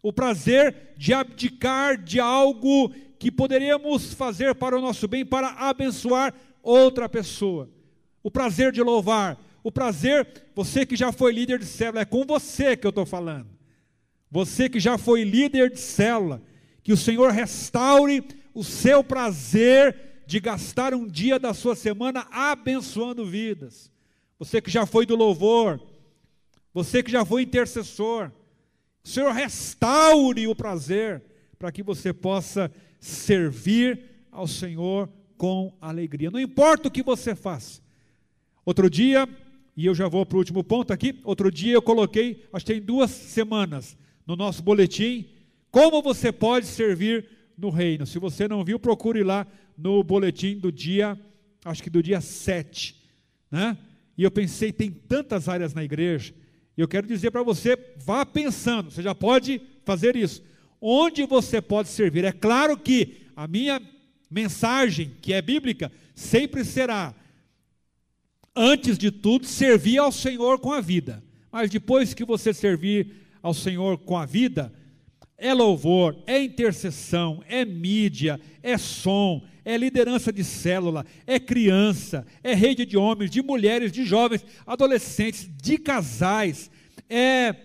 o 0.00 0.12
prazer 0.12 0.94
de 0.96 1.12
abdicar 1.12 2.00
de 2.00 2.20
algo 2.20 2.90
que 3.18 3.32
poderíamos 3.32 4.14
fazer 4.14 4.54
para 4.54 4.78
o 4.78 4.80
nosso 4.80 5.08
bem, 5.08 5.26
para 5.26 5.48
abençoar 5.48 6.32
outra 6.62 7.08
pessoa, 7.08 7.68
o 8.22 8.30
prazer 8.30 8.70
de 8.70 8.80
louvar, 8.80 9.36
o 9.64 9.72
prazer, 9.72 10.44
você 10.54 10.86
que 10.86 10.94
já 10.94 11.10
foi 11.10 11.32
líder 11.32 11.58
de 11.58 11.66
célula, 11.66 12.02
é 12.02 12.04
com 12.04 12.24
você 12.24 12.76
que 12.76 12.86
eu 12.86 12.90
estou 12.90 13.04
falando, 13.04 13.48
você 14.30 14.68
que 14.68 14.78
já 14.78 14.96
foi 14.96 15.24
líder 15.24 15.68
de 15.68 15.80
célula, 15.80 16.40
que 16.80 16.92
o 16.92 16.96
Senhor 16.96 17.32
restaure 17.32 18.22
o 18.54 18.62
seu 18.62 19.02
prazer 19.02 20.11
de 20.32 20.40
gastar 20.40 20.94
um 20.94 21.06
dia 21.06 21.38
da 21.38 21.52
sua 21.52 21.76
semana 21.76 22.26
abençoando 22.30 23.26
vidas. 23.26 23.92
Você 24.38 24.62
que 24.62 24.70
já 24.70 24.86
foi 24.86 25.04
do 25.04 25.14
louvor, 25.14 25.78
você 26.72 27.02
que 27.02 27.12
já 27.12 27.22
foi 27.22 27.42
intercessor, 27.42 28.32
o 29.04 29.08
Senhor 29.08 29.30
restaure 29.30 30.48
o 30.48 30.56
prazer 30.56 31.22
para 31.58 31.70
que 31.70 31.82
você 31.82 32.14
possa 32.14 32.72
servir 32.98 34.04
ao 34.30 34.48
Senhor 34.48 35.06
com 35.36 35.70
alegria. 35.78 36.30
Não 36.30 36.40
importa 36.40 36.88
o 36.88 36.90
que 36.90 37.02
você 37.02 37.34
faça. 37.34 37.82
Outro 38.64 38.88
dia, 38.88 39.28
e 39.76 39.84
eu 39.84 39.94
já 39.94 40.08
vou 40.08 40.24
para 40.24 40.36
o 40.36 40.38
último 40.38 40.64
ponto 40.64 40.94
aqui. 40.94 41.20
Outro 41.24 41.50
dia 41.50 41.74
eu 41.74 41.82
coloquei, 41.82 42.42
acho 42.54 42.64
que 42.64 42.72
tem 42.72 42.80
duas 42.80 43.10
semanas, 43.10 43.98
no 44.26 44.34
nosso 44.34 44.62
boletim, 44.62 45.28
como 45.70 46.00
você 46.00 46.32
pode 46.32 46.64
servir 46.64 47.28
no 47.58 47.68
reino. 47.68 48.06
Se 48.06 48.18
você 48.18 48.48
não 48.48 48.64
viu, 48.64 48.78
procure 48.78 49.22
lá 49.22 49.46
no 49.82 50.02
boletim 50.04 50.56
do 50.56 50.70
dia, 50.70 51.18
acho 51.64 51.82
que 51.82 51.90
do 51.90 52.02
dia 52.02 52.20
7. 52.20 52.94
Né? 53.50 53.76
E 54.16 54.22
eu 54.22 54.30
pensei, 54.30 54.72
tem 54.72 54.90
tantas 54.90 55.48
áreas 55.48 55.74
na 55.74 55.82
igreja, 55.82 56.32
e 56.76 56.80
eu 56.80 56.88
quero 56.88 57.06
dizer 57.06 57.30
para 57.32 57.42
você, 57.42 57.76
vá 57.96 58.24
pensando, 58.24 58.90
você 58.90 59.02
já 59.02 59.14
pode 59.14 59.60
fazer 59.84 60.14
isso. 60.14 60.42
Onde 60.80 61.26
você 61.26 61.60
pode 61.60 61.88
servir? 61.88 62.24
É 62.24 62.32
claro 62.32 62.76
que 62.78 63.26
a 63.34 63.46
minha 63.48 63.82
mensagem, 64.30 65.12
que 65.20 65.32
é 65.32 65.42
bíblica, 65.42 65.90
sempre 66.14 66.64
será, 66.64 67.14
antes 68.54 68.96
de 68.96 69.10
tudo, 69.10 69.46
servir 69.46 69.98
ao 69.98 70.12
Senhor 70.12 70.60
com 70.60 70.72
a 70.72 70.80
vida. 70.80 71.22
Mas 71.50 71.68
depois 71.68 72.14
que 72.14 72.24
você 72.24 72.54
servir 72.54 73.14
ao 73.42 73.52
Senhor 73.52 73.98
com 73.98 74.16
a 74.16 74.24
vida, 74.24 74.72
é 75.42 75.52
louvor, 75.52 76.16
é 76.24 76.40
intercessão, 76.40 77.42
é 77.48 77.64
mídia, 77.64 78.40
é 78.62 78.78
som, 78.78 79.42
é 79.64 79.76
liderança 79.76 80.32
de 80.32 80.44
célula, 80.44 81.04
é 81.26 81.40
criança, 81.40 82.24
é 82.44 82.54
rede 82.54 82.86
de 82.86 82.96
homens, 82.96 83.28
de 83.28 83.42
mulheres, 83.42 83.90
de 83.90 84.04
jovens, 84.04 84.46
adolescentes, 84.64 85.50
de 85.60 85.78
casais, 85.78 86.70
é 87.10 87.56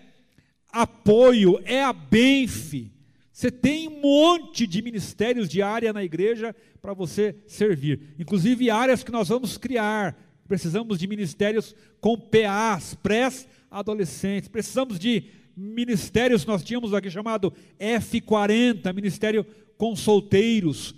apoio, 0.72 1.60
é 1.64 1.80
a 1.80 1.92
Benfe. 1.92 2.90
Você 3.32 3.48
tem 3.48 3.86
um 3.86 4.00
monte 4.00 4.66
de 4.66 4.82
ministérios 4.82 5.48
de 5.48 5.62
área 5.62 5.92
na 5.92 6.02
igreja 6.02 6.54
para 6.82 6.92
você 6.92 7.36
servir, 7.46 8.00
inclusive 8.18 8.70
áreas 8.70 9.04
que 9.04 9.12
nós 9.12 9.28
vamos 9.28 9.56
criar. 9.56 10.18
Precisamos 10.48 10.98
de 10.98 11.06
ministérios 11.06 11.76
com 12.00 12.18
PAs, 12.18 12.94
pré-adolescentes, 12.94 14.48
precisamos 14.48 14.98
de 14.98 15.38
ministérios, 15.58 16.46
nós 16.46 16.62
tínhamos 16.62 16.94
aqui 16.94 17.10
chamado 17.10 17.52
F40, 17.80 18.94
Ministério 18.94 19.44
com 19.76 19.96
Solteiros, 19.96 20.94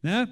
né? 0.00 0.28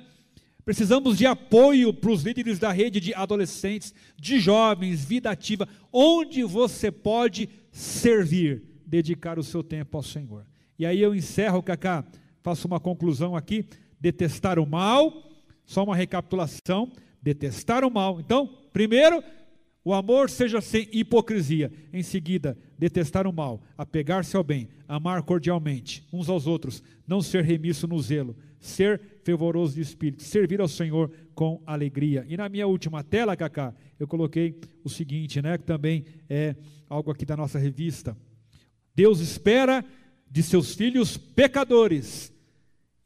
Precisamos 0.64 1.18
de 1.18 1.26
apoio 1.26 1.92
para 1.92 2.10
os 2.10 2.22
líderes 2.22 2.58
da 2.58 2.72
rede 2.72 2.98
de 2.98 3.12
adolescentes, 3.12 3.92
de 4.16 4.38
jovens, 4.38 5.04
vida 5.04 5.30
ativa, 5.30 5.68
onde 5.92 6.42
você 6.42 6.90
pode 6.90 7.50
servir, 7.70 8.62
dedicar 8.86 9.38
o 9.38 9.42
seu 9.42 9.62
tempo 9.62 9.96
ao 9.96 10.02
Senhor. 10.02 10.46
E 10.78 10.86
aí 10.86 11.02
eu 11.02 11.14
encerro, 11.14 11.62
Cacá, 11.62 12.02
faço 12.42 12.66
uma 12.66 12.80
conclusão 12.80 13.36
aqui: 13.36 13.66
detestar 14.00 14.58
o 14.58 14.66
mal, 14.66 15.30
só 15.66 15.84
uma 15.84 15.96
recapitulação: 15.96 16.90
detestar 17.20 17.84
o 17.84 17.90
mal. 17.90 18.18
Então, 18.18 18.48
primeiro, 18.72 19.22
o 19.84 19.92
amor 19.92 20.30
seja 20.30 20.62
sem 20.62 20.88
hipocrisia. 20.92 21.70
Em 21.92 22.02
seguida, 22.02 22.56
detestar 22.84 23.26
o 23.26 23.32
mal, 23.32 23.62
apegar-se 23.78 24.36
ao 24.36 24.44
bem, 24.44 24.68
amar 24.86 25.22
cordialmente 25.22 26.06
uns 26.12 26.28
aos 26.28 26.46
outros, 26.46 26.82
não 27.08 27.22
ser 27.22 27.42
remisso 27.42 27.88
no 27.88 27.98
zelo, 27.98 28.36
ser 28.60 29.00
fervoroso 29.22 29.76
de 29.76 29.80
espírito, 29.80 30.22
servir 30.22 30.60
ao 30.60 30.68
Senhor 30.68 31.10
com 31.34 31.62
alegria. 31.64 32.26
E 32.28 32.36
na 32.36 32.46
minha 32.46 32.66
última 32.66 33.02
tela, 33.02 33.34
Cacá, 33.34 33.74
eu 33.98 34.06
coloquei 34.06 34.60
o 34.84 34.90
seguinte, 34.90 35.40
né, 35.40 35.56
que 35.56 35.64
também 35.64 36.04
é 36.28 36.54
algo 36.86 37.10
aqui 37.10 37.24
da 37.24 37.34
nossa 37.34 37.58
revista. 37.58 38.14
Deus 38.94 39.18
espera 39.20 39.82
de 40.30 40.42
seus 40.42 40.74
filhos 40.74 41.16
pecadores 41.16 42.30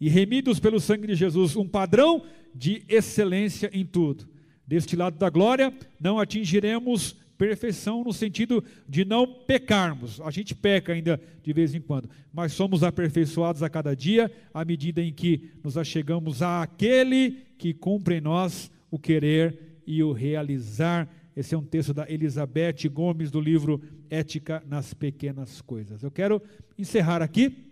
e 0.01 0.09
remidos 0.09 0.59
pelo 0.59 0.81
sangue 0.81 1.07
de 1.07 1.15
Jesus 1.15 1.55
um 1.55 1.69
padrão 1.69 2.25
de 2.53 2.83
excelência 2.89 3.71
em 3.73 3.87
tudo 3.87 4.29
deste 4.67 4.97
lado 4.97 5.17
da 5.17 5.31
glória, 5.31 5.73
não 6.01 6.19
atingiremos 6.19 7.17
perfeição 7.39 8.03
no 8.03 8.13
sentido 8.13 8.63
de 8.87 9.05
não 9.05 9.27
pecarmos. 9.27 10.21
A 10.21 10.31
gente 10.31 10.55
peca 10.55 10.93
ainda 10.93 11.21
de 11.43 11.53
vez 11.53 11.75
em 11.75 11.81
quando, 11.81 12.11
mas 12.33 12.53
somos 12.53 12.83
aperfeiçoados 12.83 13.63
a 13.63 13.71
cada 13.71 13.95
dia 13.95 14.31
à 14.53 14.65
medida 14.65 15.01
em 15.01 15.13
que 15.13 15.51
nos 15.63 15.79
achegamos 15.79 16.43
àquele 16.43 17.47
que 17.57 17.73
cumpre 17.73 18.17
em 18.17 18.21
nós 18.21 18.71
o 18.91 18.99
querer 18.99 19.81
e 19.87 20.03
o 20.03 20.13
realizar. 20.13 21.09
Esse 21.37 21.55
é 21.55 21.59
um 21.59 21.65
texto 21.65 21.95
da 21.95 22.11
Elizabeth 22.11 22.89
Gomes 22.93 23.31
do 23.31 23.41
livro 23.41 23.81
Ética 24.11 24.61
nas 24.67 24.93
Pequenas 24.93 25.61
Coisas. 25.61 26.03
Eu 26.03 26.11
quero 26.11 26.43
encerrar 26.77 27.23
aqui 27.23 27.69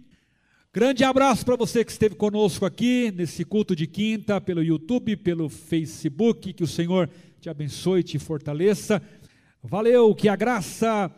Grande 0.73 1.05
abraço 1.05 1.43
para 1.43 1.57
você 1.57 1.83
que 1.83 1.91
esteve 1.91 2.14
conosco 2.17 2.67
aqui 2.67 3.11
nesse 3.11 3.47
culto 3.47 3.75
de 3.75 3.87
quinta, 3.87 4.39
pelo 4.39 4.62
YouTube, 4.62 5.17
pelo 5.17 5.49
Facebook. 5.49 6.53
Que 6.53 6.62
o 6.62 6.67
Senhor 6.67 7.09
te 7.41 7.49
abençoe 7.49 8.01
e 8.01 8.03
te 8.03 8.19
fortaleça. 8.19 9.01
Valeu, 9.62 10.14
que 10.14 10.28
a 10.28 10.36
graça 10.36 11.11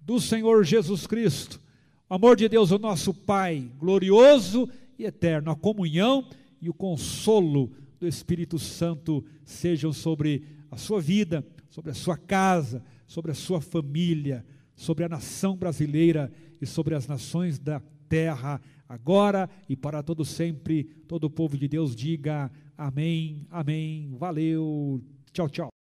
do 0.00 0.20
Senhor 0.20 0.64
Jesus 0.64 1.06
Cristo, 1.06 1.60
o 2.08 2.14
amor 2.14 2.36
de 2.36 2.48
Deus, 2.48 2.70
o 2.70 2.78
nosso 2.78 3.14
Pai, 3.14 3.70
glorioso 3.78 4.68
e 4.98 5.04
eterno, 5.04 5.50
a 5.50 5.56
comunhão 5.56 6.26
e 6.60 6.68
o 6.68 6.74
consolo 6.74 7.72
do 7.98 8.06
Espírito 8.06 8.58
Santo 8.58 9.24
sejam 9.44 9.92
sobre 9.92 10.44
a 10.70 10.76
sua 10.76 11.00
vida, 11.00 11.46
sobre 11.70 11.90
a 11.90 11.94
sua 11.94 12.16
casa, 12.16 12.82
sobre 13.06 13.30
a 13.30 13.34
sua 13.34 13.60
família, 13.60 14.44
sobre 14.74 15.04
a 15.04 15.08
nação 15.08 15.56
brasileira 15.56 16.32
e 16.60 16.66
sobre 16.66 16.94
as 16.94 17.06
nações 17.06 17.58
da 17.58 17.80
terra 18.08 18.60
agora 18.88 19.48
e 19.68 19.76
para 19.76 20.02
todo 20.02 20.24
sempre. 20.24 20.84
Todo 21.06 21.24
o 21.24 21.30
povo 21.30 21.56
de 21.56 21.68
Deus 21.68 21.94
diga 21.94 22.50
amém, 22.76 23.46
amém. 23.50 24.14
Valeu. 24.18 25.00
Tchau, 25.32 25.48
tchau. 25.48 25.81